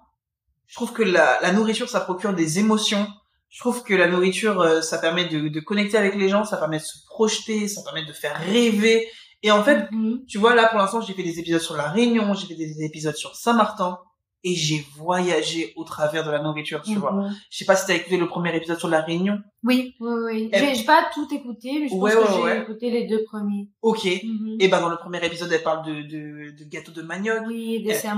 je 0.68 0.76
trouve 0.76 0.94
que 0.94 1.04
la, 1.04 1.40
la 1.42 1.52
nourriture, 1.52 1.90
ça 1.90 2.00
procure 2.02 2.34
des 2.34 2.60
émotions. 2.60 3.08
Je 3.50 3.60
trouve 3.60 3.84
que 3.84 3.94
la 3.94 4.08
nourriture, 4.08 4.62
euh, 4.62 4.82
ça 4.82 4.98
permet 4.98 5.26
de, 5.28 5.50
de 5.50 5.60
connecter 5.60 5.98
avec 5.98 6.16
les 6.16 6.30
gens, 6.30 6.46
ça 6.46 6.58
permet 6.58 6.78
de 6.80 6.84
se 6.84 7.06
projeter, 7.08 7.68
ça 7.68 7.82
permet 7.84 8.06
de 8.06 8.14
faire 8.14 8.38
rêver. 8.40 9.08
Et 9.44 9.52
en 9.52 9.64
fait, 9.64 9.90
Mhm. 9.92 10.26
tu 10.28 10.38
vois, 10.38 10.54
là, 10.56 10.68
pour 10.68 10.78
l'instant, 10.80 11.02
j'ai 11.02 11.14
fait 11.14 11.24
des 11.24 11.40
épisodes 11.40 11.62
sur 11.62 11.76
La 11.76 11.90
Réunion, 11.90 12.34
j'ai 12.34 12.48
fait 12.48 12.56
des 12.56 12.84
épisodes 12.84 13.16
sur 13.16 13.36
Saint-Martin, 13.36 13.98
et 14.44 14.56
j'ai 14.56 14.84
voyagé 14.96 15.72
au 15.76 15.84
travers 15.84 16.24
de 16.24 16.32
la 16.32 16.40
nourriture, 16.42 16.82
tu 16.82 16.96
vois. 16.96 17.12
Mhm. 17.12 17.36
Je 17.52 17.58
sais 17.60 17.66
pas 17.66 17.76
si 17.76 17.86
t'as 17.86 17.94
écouté 17.96 18.18
le 18.18 18.28
premier 18.28 18.56
épisode 18.56 18.80
sur 18.80 18.88
La 18.88 19.02
Réunion. 19.02 19.40
Oui, 19.64 19.96
oui, 20.00 20.14
oui. 20.26 20.50
Elle- 20.52 20.66
J'ai 20.66 20.76
j'ai 20.76 20.84
pas 20.84 21.10
tout 21.14 21.28
écouté, 21.32 21.78
mais 21.80 21.88
je 21.88 21.92
pense 21.94 22.02
Ouais, 22.02 22.12
que 22.14 22.18
ouais, 22.18 22.26
j'ai 22.36 22.42
ouais. 22.42 22.62
écouté 22.64 22.90
les 22.92 23.06
deux 23.06 23.24
premiers. 23.24 23.70
Ok. 23.84 24.04
Mhm. 24.06 24.58
Et 24.60 24.68
ben, 24.68 24.82
dans 24.82 24.90
le 24.90 24.98
premier 24.98 25.24
épisode, 25.26 25.52
elle 25.52 25.62
parle 25.64 25.86
de, 25.86 25.94
de, 26.02 26.56
de 26.58 26.64
gâteau 26.70 26.92
de 26.92 27.02
manioc. 27.04 27.44
Oui, 27.48 27.84
des 27.84 27.92
Eh, 27.92 27.94
salades. 27.94 28.18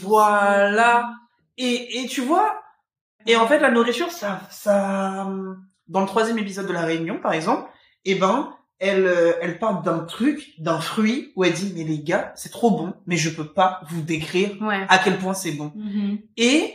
Voilà. 0.00 1.12
Et, 1.58 2.00
et 2.02 2.06
tu 2.06 2.20
vois, 2.22 2.60
et 3.26 3.36
en 3.36 3.46
fait, 3.46 3.58
la 3.58 3.70
nourriture, 3.70 4.10
ça, 4.10 4.40
ça, 4.50 5.28
dans 5.88 6.00
le 6.00 6.06
troisième 6.06 6.38
épisode 6.38 6.66
de 6.66 6.72
La 6.72 6.82
Réunion, 6.86 7.20
par 7.20 7.32
exemple, 7.34 7.68
eh 8.04 8.14
ben, 8.14 8.54
elle, 8.84 9.06
euh, 9.06 9.32
elle 9.40 9.60
parle 9.60 9.84
d'un 9.84 10.00
truc, 10.00 10.54
d'un 10.58 10.80
fruit, 10.80 11.32
où 11.36 11.44
elle 11.44 11.52
dit, 11.52 11.72
mais 11.76 11.84
les 11.84 12.02
gars, 12.02 12.32
c'est 12.34 12.50
trop 12.50 12.72
bon, 12.72 12.92
mais 13.06 13.16
je 13.16 13.30
peux 13.30 13.46
pas 13.46 13.80
vous 13.88 14.02
décrire 14.02 14.60
Ouais. 14.60 14.84
à 14.88 14.98
quel 14.98 15.18
point 15.18 15.34
c'est 15.34 15.52
bon. 15.52 15.70
Mhm. 15.76 16.18
Et, 16.36 16.74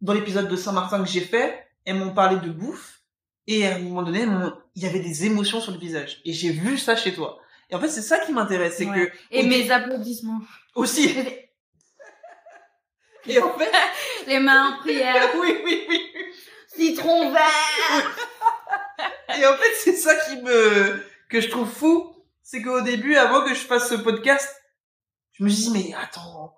dans 0.00 0.12
l'épisode 0.14 0.46
de 0.48 0.54
Saint-Martin 0.56 1.02
que 1.02 1.10
j'ai 1.10 1.20
fait, 1.20 1.66
elles 1.84 1.96
m'ont 1.96 2.14
parlé 2.14 2.36
de 2.36 2.48
bouffe, 2.52 3.00
et 3.48 3.66
à 3.66 3.74
un 3.74 3.78
moment 3.80 4.04
donné, 4.04 4.24
il 4.76 4.82
y 4.84 4.86
avait 4.86 5.00
des 5.00 5.26
émotions 5.26 5.60
sur 5.60 5.72
le 5.72 5.78
visage. 5.78 6.20
Et 6.24 6.32
j'ai 6.32 6.50
vu 6.50 6.78
ça 6.78 6.94
chez 6.94 7.12
toi. 7.12 7.40
Et 7.70 7.74
en 7.74 7.80
fait, 7.80 7.88
c'est 7.88 8.02
ça 8.02 8.20
qui 8.20 8.32
m'intéresse, 8.32 8.76
c'est 8.78 8.86
Ouais. 8.86 9.10
que, 9.10 9.16
Et 9.32 9.42
mes 9.42 9.68
applaudissements. 9.72 10.42
aussi, 10.76 11.08
et 13.26 13.38
en 13.40 13.58
fait, 13.58 13.70
Les 14.28 14.38
mains 14.38 14.74
en 14.74 14.78
prière. 14.78 15.28
oui, 15.40 15.56
oui, 15.64 15.86
oui, 15.88 16.00
Citron 16.68 17.32
vert. 17.32 18.16
Et 19.38 19.44
en 19.46 19.54
fait, 19.54 19.72
c'est 19.82 19.96
ça 19.96 20.14
qui 20.14 20.40
me, 20.42 21.02
que 21.32 21.40
je 21.40 21.48
trouve 21.48 21.68
fou. 21.68 22.14
C'est 22.42 22.62
qu'au 22.62 22.80
début, 22.82 23.16
avant 23.16 23.44
que 23.44 23.54
je 23.54 23.60
fasse 23.60 23.88
ce 23.88 23.94
podcast, 23.94 24.48
je 25.32 25.44
me 25.44 25.48
suis 25.48 25.64
dit, 25.64 25.70
mais 25.72 25.94
attends. 25.94 26.54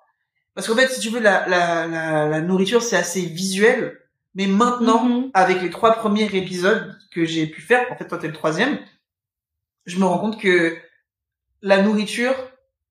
Parce 0.55 0.67
qu'en 0.67 0.75
fait, 0.77 0.89
si 0.89 1.01
tu 1.01 1.11
veux, 1.11 1.21
la, 1.21 1.47
la, 1.49 1.87
la, 1.87 2.27
la 2.27 2.41
nourriture, 2.41 2.83
c'est 2.83 2.97
assez 2.97 3.23
visuel. 3.23 4.01
Mais 4.35 4.47
maintenant, 4.47 5.05
Mhm. 5.05 5.31
avec 5.35 5.63
les 5.63 5.71
trois 5.71 5.93
premiers 5.93 6.25
épisodes 6.35 6.97
que 7.13 7.25
j'ai 7.25 7.47
pu 7.47 7.61
faire, 7.61 7.87
en 7.93 7.97
fait, 7.97 8.07
toi, 8.09 8.19
t'es 8.19 8.27
le 8.27 8.33
troisième, 8.33 8.79
je 9.87 9.99
me 9.99 10.05
rends 10.05 10.19
compte 10.19 10.41
que 10.41 10.77
la 11.63 11.83
nourriture, 11.83 12.35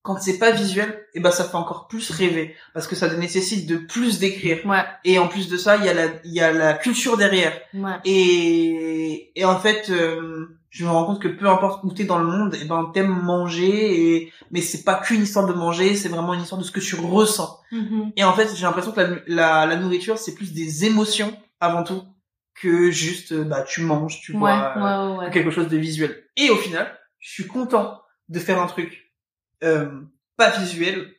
quand 0.03 0.19
c'est 0.21 0.37
pas 0.37 0.51
visuel, 0.51 1.05
eh 1.15 1.19
ben, 1.19 1.31
ça 1.31 1.43
fait 1.43 1.55
encore 1.55 1.87
plus 1.87 2.09
rêver. 2.11 2.55
Parce 2.73 2.87
que 2.87 2.95
ça 2.95 3.13
nécessite 3.15 3.67
de 3.67 3.77
plus 3.77 4.19
d'écrire. 4.19 4.65
Ouais, 4.65 4.83
Et 5.03 5.17
en 5.19 5.27
plus 5.27 5.49
de 5.49 5.57
ça, 5.57 5.75
il 5.77 5.85
y 5.85 5.89
a 5.89 5.93
la, 5.93 6.05
il 6.23 6.33
y 6.33 6.39
a 6.41 6.51
la 6.53 6.73
culture 6.75 7.17
derrière. 7.17 7.53
ouais. 7.73 7.97
Et, 8.05 9.31
et 9.39 9.45
en 9.45 9.59
fait, 9.59 9.89
euh, 9.89 10.47
je 10.75 10.83
me 10.85 10.89
rends 10.89 11.05
compte 11.05 11.21
que 11.21 11.27
peu 11.27 11.47
importe 11.47 11.83
où 11.83 11.91
t'es 11.93 12.03
dans 12.03 12.17
le 12.17 12.25
monde, 12.25 12.55
et 12.55 12.65
ben 12.65 12.89
t'aimes 12.95 13.21
manger, 13.23 14.15
et 14.15 14.33
mais 14.49 14.59
c'est 14.61 14.83
pas 14.83 14.95
qu'une 14.95 15.21
histoire 15.21 15.45
de 15.45 15.53
manger, 15.53 15.95
c'est 15.95 16.09
vraiment 16.09 16.33
une 16.33 16.41
histoire 16.41 16.59
de 16.59 16.65
ce 16.65 16.71
que 16.71 16.79
tu 16.79 16.95
ressens. 16.95 17.59
Mhm. 17.71 18.11
Et 18.17 18.23
en 18.23 18.33
fait, 18.33 18.49
j'ai 18.55 18.63
l'impression 18.63 18.91
que 18.91 18.99
la, 18.99 19.09
la, 19.27 19.65
la 19.67 19.75
nourriture, 19.75 20.17
c'est 20.17 20.33
plus 20.33 20.51
des 20.51 20.85
émotions 20.85 21.31
avant 21.59 21.83
tout 21.83 22.01
que 22.59 22.89
juste 22.89 23.33
euh, 23.33 23.43
bah 23.43 23.61
tu 23.61 23.81
manges, 23.81 24.19
tu 24.21 24.31
Ouais, 24.33 24.39
vois, 24.39 24.73
ouais, 24.75 25.11
ouais, 25.17 25.17
ouais. 25.25 25.31
quelque 25.31 25.51
chose 25.51 25.67
de 25.67 25.77
visuel. 25.77 26.23
Et 26.37 26.49
au 26.49 26.55
final, 26.55 26.91
je 27.19 27.29
suis 27.31 27.45
content 27.47 28.01
de 28.29 28.39
faire 28.39 28.59
un 28.59 28.67
truc 28.67 29.13
euh, 29.63 29.91
pas 30.37 30.49
visuel 30.49 31.13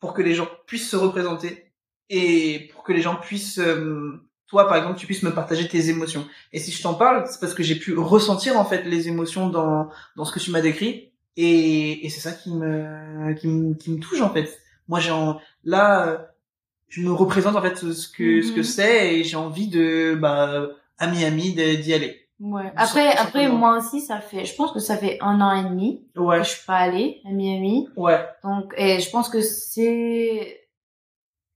pour 0.00 0.14
que 0.14 0.22
les 0.22 0.34
gens 0.34 0.48
puissent 0.66 0.90
se 0.90 0.96
représenter 0.96 1.72
et 2.10 2.68
pour 2.72 2.82
que 2.82 2.92
les 2.92 3.02
gens 3.02 3.14
puissent, 3.16 3.58
euh, 3.60 4.20
toi 4.48 4.68
par 4.68 4.76
exemple, 4.76 4.98
tu 4.98 5.06
puisses 5.06 5.22
me 5.22 5.32
partager 5.32 5.66
tes 5.68 5.88
émotions. 5.88 6.26
Et 6.52 6.58
si 6.58 6.70
je 6.70 6.82
t'en 6.82 6.94
parle, 6.94 7.24
c'est 7.28 7.40
parce 7.40 7.54
que 7.54 7.62
j'ai 7.62 7.76
pu 7.76 7.96
ressentir 7.96 8.58
en 8.58 8.64
fait 8.64 8.82
les 8.84 9.08
émotions 9.08 9.48
dans 9.48 9.88
dans 10.16 10.24
ce 10.24 10.32
que 10.32 10.38
tu 10.38 10.50
m'as 10.50 10.60
décrit, 10.60 11.12
et, 11.36 12.06
et 12.06 12.08
c'est 12.10 12.20
ça 12.20 12.32
qui 12.32 12.52
me 12.52 13.34
qui 13.34 13.48
me 13.48 13.74
qui 13.74 13.90
me 13.90 13.98
touche 13.98 14.20
en 14.20 14.30
fait. 14.30 14.58
Moi 14.88 15.00
j'ai 15.00 15.12
là 15.64 16.28
je 16.88 17.02
me 17.02 17.12
représente 17.12 17.56
en 17.56 17.62
fait 17.62 17.76
ce 17.76 18.08
que 18.08 18.42
ce 18.42 18.52
que 18.52 18.58
mhm. 18.58 18.64
c'est 18.64 19.14
et 19.16 19.24
j'ai 19.24 19.36
envie 19.36 19.68
de 19.68 20.14
bah 20.14 20.68
à 20.98 21.06
Miami 21.06 21.52
d'y 21.52 21.92
aller. 21.92 22.26
Ouais. 22.38 22.70
Après, 22.76 23.16
après, 23.16 23.48
moi 23.48 23.78
aussi, 23.78 24.00
ça 24.00 24.20
fait, 24.20 24.44
je 24.44 24.54
pense 24.54 24.72
que 24.72 24.78
ça 24.78 24.96
fait 24.96 25.18
un 25.22 25.40
an 25.40 25.52
et 25.52 25.68
demi 25.68 26.06
ouais. 26.16 26.38
que 26.38 26.44
je 26.44 26.50
suis 26.50 26.66
pas 26.66 26.76
allée 26.76 27.20
à 27.24 27.30
Miami. 27.30 27.88
Ouais. 27.96 28.26
Donc, 28.44 28.74
et 28.76 29.00
je 29.00 29.10
pense 29.10 29.28
que 29.28 29.40
c'est 29.40 30.65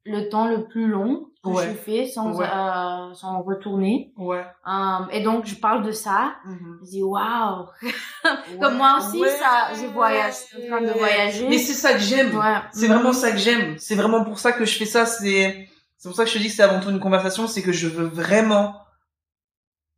le 0.04 0.28
temps 0.28 0.48
le 0.48 0.66
plus 0.66 0.86
long 0.86 1.26
que 1.42 1.50
je 1.62 1.74
fais 1.74 2.06
sans 2.06 2.38
euh, 2.40 3.14
sans 3.14 3.42
retourner. 3.42 4.12
Ouais. 4.16 4.44
Um, 4.66 5.08
et 5.10 5.22
donc 5.22 5.46
je 5.46 5.54
parle 5.54 5.82
de 5.84 5.92
ça. 5.92 6.34
Mm-hmm. 6.46 6.78
Je 6.84 6.90
dis 6.90 7.02
waouh. 7.02 7.66
Comme 8.60 8.76
moi 8.76 8.98
aussi 8.98 9.20
ça 9.38 9.72
je 9.74 9.86
voyage, 9.86 10.34
en 10.56 10.66
train 10.68 10.80
de 10.82 10.92
voyager. 10.92 11.48
Mais 11.48 11.58
c'est 11.58 11.74
ça 11.74 11.94
que 11.94 12.00
j'aime. 12.00 12.30
C'est 12.72 12.88
vraiment 12.88 13.12
ça 13.12 13.30
que 13.32 13.38
j'aime. 13.38 13.76
C'est 13.78 13.94
vraiment 13.94 14.24
pour 14.24 14.38
ça 14.38 14.52
que 14.52 14.64
je 14.64 14.76
fais 14.76 14.86
ça, 14.86 15.06
c'est 15.06 15.68
c'est 15.96 16.08
pour 16.08 16.16
ça 16.16 16.24
que 16.24 16.30
je 16.30 16.34
te 16.34 16.42
dis 16.42 16.48
que 16.48 16.54
c'est 16.54 16.62
avant 16.62 16.80
tout 16.80 16.90
une 16.90 17.00
conversation, 17.00 17.46
c'est 17.46 17.62
que 17.62 17.72
je 17.72 17.88
veux 17.88 18.06
vraiment 18.06 18.76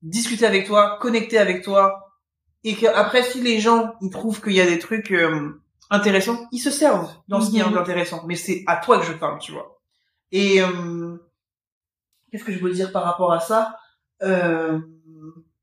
discuter 0.03 0.47
avec 0.47 0.67
toi, 0.67 0.99
connecter 1.01 1.39
avec 1.39 1.63
toi, 1.63 2.13
et 2.65 2.75
que 2.75 2.87
après 2.87 3.23
si 3.23 3.41
les 3.41 3.61
gens 3.61 3.95
ils 4.01 4.11
trouvent 4.11 4.41
qu'il 4.41 4.53
y 4.53 4.61
a 4.61 4.67
des 4.67 4.79
trucs 4.79 5.13
euh, 5.13 5.61
intéressants, 5.91 6.49
ils 6.53 6.59
se 6.59 6.71
servent 6.71 7.13
dans 7.29 7.41
ce 7.41 7.51
qui 7.51 7.59
est 7.59 7.65
mhm. 7.65 7.79
intéressant. 7.79 8.23
Mais 8.27 8.37
c'est 8.37 8.63
à 8.67 8.77
toi 8.77 8.99
que 8.99 9.07
je 9.07 9.13
parle, 9.13 9.39
tu 9.39 9.53
vois. 9.53 9.82
Et 10.33 10.61
euh, 10.61 11.17
qu'est-ce 12.31 12.45
que 12.45 12.53
je 12.53 12.59
veux 12.59 12.73
dire 12.73 12.91
par 12.91 13.05
rapport 13.05 13.33
à 13.33 13.41
ça? 13.41 13.79
Euh, 14.23 14.81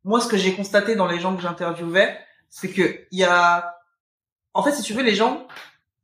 Moi, 0.04 0.22
ce 0.22 0.28
que 0.28 0.38
j'ai 0.38 0.56
constaté 0.56 0.96
dans 0.96 1.08
les 1.08 1.20
gens 1.20 1.36
que 1.36 1.42
j'interviewais, 1.42 2.18
c'est 2.50 2.70
que 2.70 3.06
il 3.12 3.20
y 3.20 3.24
a, 3.24 3.76
en 4.54 4.64
fait, 4.64 4.72
si 4.72 4.82
tu 4.82 4.94
veux, 4.94 5.04
les 5.04 5.16
gens, 5.16 5.48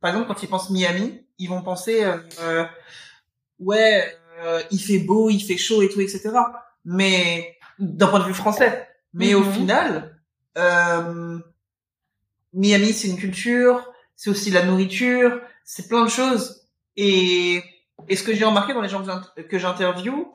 par 0.00 0.10
exemple, 0.10 0.28
quand 0.28 0.42
ils 0.42 0.48
pensent 0.48 0.70
Miami, 0.70 1.22
ils 1.38 1.48
vont 1.48 1.62
penser, 1.62 2.04
euh, 2.40 2.64
ouais, 3.58 4.16
il 4.70 4.80
fait 4.80 4.98
beau, 4.98 5.30
il 5.30 5.40
fait 5.40 5.56
chaud 5.56 5.82
et 5.82 5.88
tout, 5.88 6.00
etc. 6.00 6.30
Mais 6.84 7.56
d'un 7.78 8.08
point 8.08 8.20
de 8.20 8.24
vue 8.24 8.34
français. 8.34 8.88
Mais 9.12 9.34
au 9.34 9.40
mhm. 9.40 9.52
final, 9.52 10.20
euh, 10.58 11.38
Miami, 12.52 12.92
c'est 12.92 13.08
une 13.08 13.18
culture, 13.18 13.90
c'est 14.14 14.30
aussi 14.30 14.50
la 14.50 14.64
nourriture, 14.64 15.40
c'est 15.64 15.88
plein 15.88 16.04
de 16.04 16.10
choses. 16.10 16.68
Et, 16.96 17.62
et 18.08 18.16
ce 18.16 18.22
que 18.22 18.34
j'ai 18.34 18.44
remarqué 18.44 18.74
dans 18.74 18.80
les 18.80 18.88
gens 18.88 19.04
que 19.48 19.58
j'interviewe, 19.58 20.26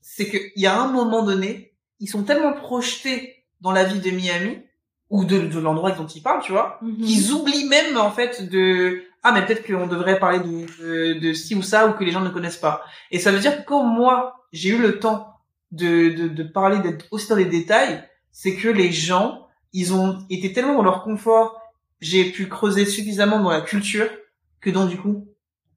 c'est 0.00 0.28
qu'il 0.28 0.52
y 0.56 0.66
a 0.66 0.80
un 0.80 0.88
moment 0.88 1.22
donné, 1.22 1.74
ils 2.00 2.08
sont 2.08 2.24
tellement 2.24 2.52
projetés 2.52 3.44
dans 3.60 3.70
la 3.70 3.84
vie 3.84 4.00
de 4.00 4.10
Miami 4.10 4.62
ou 5.10 5.24
de, 5.24 5.40
de 5.40 5.58
l'endroit 5.60 5.92
dont 5.92 6.06
ils 6.06 6.22
parlent, 6.22 6.42
tu 6.42 6.52
vois, 6.52 6.78
mhm. 6.82 6.96
qu'ils 6.96 7.32
oublient 7.32 7.68
même 7.68 7.96
en 7.96 8.10
fait 8.10 8.48
de 8.48 9.04
ah 9.22 9.30
mais 9.32 9.46
peut-être 9.46 9.64
qu'on 9.64 9.86
devrait 9.86 10.18
parler 10.18 10.40
de, 10.40 11.14
de, 11.14 11.20
de 11.20 11.32
ci 11.32 11.54
ou 11.54 11.62
ça 11.62 11.86
ou 11.86 11.92
que 11.92 12.02
les 12.02 12.10
gens 12.10 12.22
ne 12.22 12.30
connaissent 12.30 12.56
pas. 12.56 12.84
Et 13.12 13.20
ça 13.20 13.30
veut 13.30 13.38
dire 13.38 13.58
que 13.58 13.64
quand 13.64 13.84
moi 13.84 14.46
j'ai 14.52 14.70
eu 14.70 14.78
le 14.78 14.98
temps 14.98 15.28
de, 15.70 16.10
de, 16.10 16.28
de 16.28 16.42
parler 16.42 16.78
d'être 16.80 17.06
aussi 17.12 17.28
dans 17.28 17.36
les 17.36 17.44
détails, 17.44 18.02
c'est 18.32 18.56
que 18.56 18.68
les 18.68 18.90
gens, 18.90 19.46
ils 19.72 19.94
ont 19.94 20.18
été 20.28 20.52
tellement 20.52 20.74
dans 20.74 20.82
leur 20.82 21.04
confort, 21.04 21.60
j'ai 22.00 22.24
pu 22.24 22.48
creuser 22.48 22.84
suffisamment 22.84 23.40
dans 23.40 23.50
la 23.50 23.60
culture 23.60 24.08
que 24.60 24.70
donc 24.70 24.88
du 24.88 24.96
coup, 24.96 25.28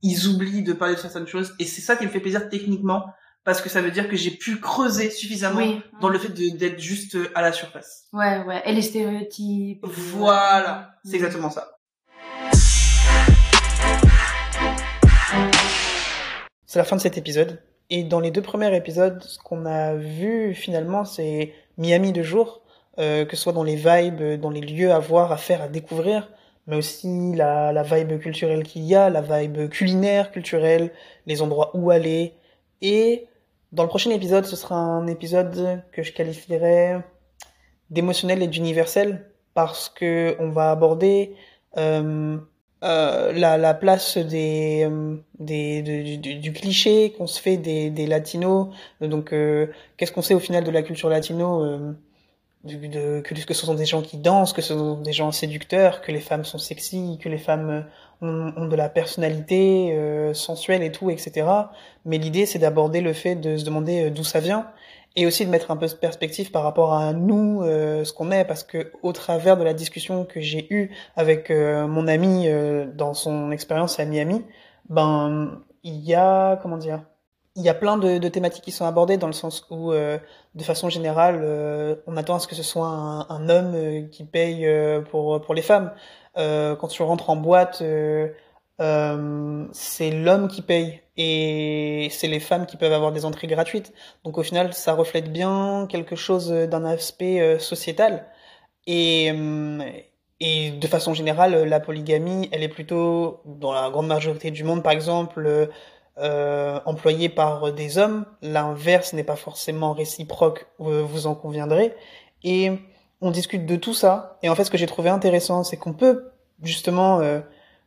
ils 0.05 0.27
oublient 0.27 0.61
de 0.61 0.73
parler 0.73 0.93
de 0.93 0.99
certaines 0.99 1.25
choses 1.25 1.55
et 1.57 1.65
c'est 1.65 1.81
ça 1.81 1.95
qui 1.95 2.05
me 2.05 2.11
fait 2.11 2.19
plaisir 2.19 2.47
techniquement 2.47 3.07
parce 3.43 3.59
que 3.59 3.69
ça 3.69 3.81
veut 3.81 3.89
dire 3.89 4.07
que 4.07 4.15
j'ai 4.15 4.29
pu 4.29 4.59
creuser 4.59 5.09
suffisamment 5.09 5.79
dans 5.99 6.09
le 6.09 6.19
fait 6.19 6.29
d'être 6.29 6.79
juste 6.79 7.17
à 7.33 7.41
la 7.41 7.51
surface. 7.51 8.03
Ouais, 8.13 8.43
ouais. 8.43 8.61
Et 8.65 8.73
les 8.73 8.83
stéréotypes. 8.83 9.83
Voilà. 9.83 10.91
C'est 11.03 11.15
exactement 11.15 11.49
ça. 11.49 11.79
C'est 16.67 16.77
la 16.77 16.85
fin 16.85 16.97
de 16.97 17.01
cet 17.01 17.17
épisode. 17.17 17.59
Et 17.89 18.03
dans 18.03 18.19
les 18.19 18.29
deux 18.29 18.43
premiers 18.43 18.75
épisodes, 18.75 19.23
ce 19.23 19.39
qu'on 19.39 19.65
a 19.65 19.95
vu 19.95 20.53
finalement, 20.53 21.03
c'est 21.03 21.51
Miami 21.79 22.13
de 22.13 22.21
jour, 22.21 22.61
euh, 22.99 23.25
que 23.25 23.35
ce 23.35 23.41
soit 23.41 23.53
dans 23.53 23.63
les 23.63 23.75
vibes, 23.75 24.39
dans 24.39 24.51
les 24.51 24.61
lieux 24.61 24.91
à 24.91 24.99
voir, 24.99 25.31
à 25.31 25.37
faire, 25.37 25.63
à 25.63 25.67
découvrir, 25.67 26.29
mais 26.67 26.75
aussi 26.75 27.33
la, 27.35 27.71
la 27.71 27.83
vibe 27.83 28.19
culturelle 28.19 28.63
qu'il 28.63 28.83
y 28.83 28.95
a, 28.95 29.09
la 29.09 29.21
vibe 29.21 29.69
culinaire, 29.69 30.31
culturelle, 30.31 30.91
les 31.25 31.41
endroits 31.41 31.71
où 31.75 31.91
aller. 31.91 32.33
Et 32.81 33.27
dans 33.71 33.83
le 33.83 33.89
prochain 33.89 34.11
épisode, 34.11 34.45
ce 34.45 34.55
sera 34.55 34.75
un 34.75 35.07
épisode 35.07 35.83
que 35.91 36.03
je 36.03 36.11
qualifierais 36.11 37.01
d'émotionnel 37.89 38.41
et 38.41 38.47
d'universel, 38.47 39.31
parce 39.53 39.89
que 39.89 40.35
on 40.39 40.49
va 40.49 40.71
aborder 40.71 41.35
euh, 41.77 42.37
euh, 42.83 43.31
la, 43.31 43.57
la, 43.57 43.73
place 43.73 44.17
des, 44.17 44.85
euh, 44.89 45.17
des 45.39 45.81
du, 45.81 46.37
du, 46.37 46.53
cliché 46.53 47.13
qu'on 47.17 47.25
se 47.25 47.41
fait 47.41 47.57
des, 47.57 47.89
des 47.89 48.05
latinos. 48.05 48.67
Donc, 49.01 49.33
euh, 49.33 49.67
qu'est-ce 49.97 50.11
qu'on 50.11 50.21
sait 50.21 50.33
au 50.35 50.39
final 50.39 50.63
de 50.63 50.71
la 50.71 50.83
culture 50.83 51.09
latino 51.09 51.95
euh, 52.65 53.21
de, 53.21 53.21
que, 53.21 53.53
ce 53.53 53.65
sont 53.65 53.75
des 53.75 53.85
gens 53.85 54.01
qui 54.01 54.17
dansent, 54.17 54.53
que 54.53 54.61
ce 54.61 54.73
sont 54.73 55.01
des 55.01 55.13
gens 55.13 55.31
séducteurs, 55.31 56.01
que 56.01 56.11
les 56.11 56.19
femmes 56.19 56.45
sont 56.45 56.57
sexy, 56.57 57.17
que 57.21 57.29
les 57.29 57.37
femmes 57.37 57.85
ont, 58.21 58.53
ont 58.55 58.67
de 58.67 58.75
la 58.75 58.89
personnalité 58.89 59.97
sensuelle 60.33 60.83
et 60.83 60.91
tout, 60.91 61.09
etc. 61.09 61.47
Mais 62.05 62.17
l'idée, 62.17 62.45
c'est 62.45 62.59
d'aborder 62.59 63.01
le 63.01 63.13
fait 63.13 63.35
de 63.35 63.57
se 63.57 63.65
demander 63.65 64.09
d'où 64.09 64.23
ça 64.23 64.39
vient 64.39 64.67
et 65.15 65.25
aussi 65.25 65.45
de 65.45 65.49
mettre 65.49 65.71
un 65.71 65.77
peu 65.77 65.87
de 65.87 65.93
perspective 65.93 66.51
par 66.51 66.63
rapport 66.63 66.93
à 66.93 67.13
nous, 67.13 67.61
euh, 67.63 68.03
ce 68.03 68.13
qu'on 68.13 68.31
est, 68.31 68.45
parce 68.45 68.63
que 68.63 68.91
au 69.01 69.13
travers 69.13 69.57
de 69.57 69.63
la 69.63 69.73
discussion 69.73 70.25
que 70.25 70.41
j'ai 70.41 70.67
eue 70.73 70.91
avec 71.15 71.51
euh, 71.51 71.87
mon 71.87 72.07
ami 72.07 72.47
euh, 72.47 72.85
dans 72.93 73.13
son 73.13 73.51
expérience 73.51 73.99
à 73.99 74.05
Miami, 74.05 74.43
ben 74.89 75.61
il 75.83 76.03
y 76.03 76.13
a 76.13 76.57
comment 76.57 76.77
dire, 76.77 77.03
il 77.55 77.63
y 77.63 77.69
a 77.69 77.73
plein 77.73 77.97
de, 77.97 78.27
thématiques 78.27 78.63
qui 78.63 78.71
sont 78.71 78.85
abordées 78.85 79.17
dans 79.17 79.27
le 79.27 79.33
sens 79.33 79.65
où, 79.69 79.91
de 79.93 80.63
façon 80.63 80.89
générale, 80.89 82.01
on 82.07 82.17
attend 82.17 82.35
à 82.35 82.39
ce 82.39 82.47
que 82.47 82.55
ce 82.55 82.63
soit 82.63 82.87
un, 82.87 83.49
homme 83.49 84.09
qui 84.09 84.25
paye 84.25 84.67
pour 85.09 85.41
pour 85.41 85.53
les 85.53 85.61
femmes. 85.61 85.93
quand 86.35 86.87
tu 86.89 87.01
rentres 87.01 87.29
en 87.29 87.37
boîte, 87.37 87.81
c'est 88.79 90.11
l'homme 90.11 90.47
qui 90.49 90.61
paye 90.61 91.01
et 91.17 92.07
c'est 92.11 92.27
les 92.27 92.39
femmes 92.39 92.65
qui 92.65 92.77
peuvent 92.77 92.93
avoir 92.93 93.11
des 93.11 93.25
entrées 93.25 93.47
gratuites. 93.47 93.93
Donc 94.23 94.37
au 94.37 94.43
final, 94.43 94.73
ça 94.73 94.93
reflète 94.93 95.31
bien 95.31 95.87
quelque 95.89 96.15
chose 96.15 96.49
d'un 96.49 96.85
aspect 96.85 97.39
euh, 97.39 97.59
sociétal. 97.59 98.25
Et, 98.87 99.31
euh, 99.33 99.79
et 100.39 100.71
de 100.71 100.87
façon 100.87 101.13
générale, 101.13 101.63
la 101.63 101.79
polygamie, 101.79 102.49
elle 102.51 102.63
est 102.63 102.69
plutôt, 102.69 103.41
dans 103.45 103.71
la 103.71 103.89
grande 103.89 104.07
majorité 104.07 104.51
du 104.51 104.63
monde, 104.63 104.83
par 104.83 104.91
exemple, 104.91 105.69
euh, 106.17 106.79
employée 106.85 107.29
par 107.29 107.73
des 107.73 107.97
hommes. 107.97 108.25
L'inverse 108.41 109.13
n'est 109.13 109.23
pas 109.23 109.35
forcément 109.35 109.93
réciproque, 109.93 110.67
vous 110.79 111.27
en 111.27 111.35
conviendrez. 111.35 111.93
Et 112.43 112.71
on 113.21 113.31
discute 113.31 113.65
de 113.65 113.75
tout 113.75 113.93
ça. 113.93 114.37
Et 114.43 114.49
en 114.49 114.55
fait, 114.55 114.65
ce 114.65 114.71
que 114.71 114.77
j'ai 114.77 114.87
trouvé 114.87 115.09
intéressant, 115.09 115.63
c'est 115.63 115.77
qu'on 115.77 115.93
peut 115.93 116.31
justement 116.61 117.19
euh, 117.19 117.39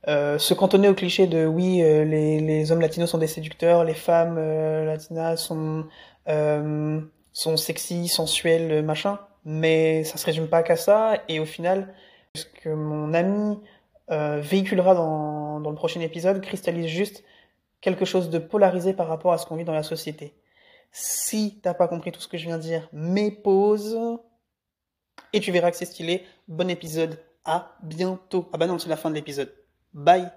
euh, 0.07 0.38
se 0.38 0.55
cantonner 0.55 0.88
au 0.88 0.95
cliché 0.95 1.27
de 1.27 1.45
oui, 1.47 1.83
euh, 1.83 2.05
les, 2.05 2.41
les, 2.41 2.71
hommes 2.71 2.81
latinos 2.81 3.11
sont 3.11 3.19
des 3.19 3.27
séducteurs, 3.27 3.85
les 3.85 3.95
femmes 3.95 4.37
euh, 4.38 4.85
latinas 4.85 5.37
sont 5.37 5.87
sont 7.33 7.57
sexy, 7.57 8.09
sensuelles, 8.09 8.83
machin, 8.85 9.19
mais 9.45 10.05
ça 10.05 10.19
se 10.19 10.27
résume 10.27 10.49
pas 10.49 10.62
qu'à 10.62 10.77
ça. 10.77 11.14
Et 11.29 11.41
au 11.41 11.47
final, 11.47 11.95
ce 12.35 12.45
que 12.45 12.69
mon 12.69 13.14
ami 13.14 13.59
véhiculera 14.09 14.95
dans, 14.95 15.61
dans 15.61 15.71
le 15.71 15.77
prochain 15.77 16.01
épisode 16.01 16.41
cristallise 16.41 16.87
juste 16.87 17.25
quelque 17.81 18.05
chose 18.05 18.31
de 18.31 18.38
polarisé 18.38 18.93
par 18.93 19.09
rapport 19.09 19.33
à 19.33 19.38
ce 19.38 19.47
qu'on 19.47 19.57
vit 19.57 19.64
dans 19.64 19.73
la 19.73 19.83
société. 19.83 20.35
Si 20.91 21.61
t'as 21.62 21.75
pas 21.75 21.88
compris 21.88 22.12
tout 22.12 22.21
ce 22.21 22.29
que 22.29 22.38
je 22.38 22.47
viens 22.47 22.57
de 22.57 22.62
dire, 22.62 22.88
mets 22.93 23.31
pause 23.31 23.99
et 25.33 25.41
tu 25.41 25.53
verras 25.53 25.71
que 25.71 25.77
c'est 25.77 25.85
stylé. 25.85 26.25
Bon 26.49 26.71
épisode, 26.71 27.19
à 27.45 27.77
bientôt. 27.83 28.49
Ah 28.53 28.59
bah 28.59 28.67
non, 28.67 28.79
c'est 28.79 28.88
la 28.88 28.97
fin 28.97 29.11
de 29.11 29.14
l'épisode. 29.14 29.53
Bye 29.93 30.31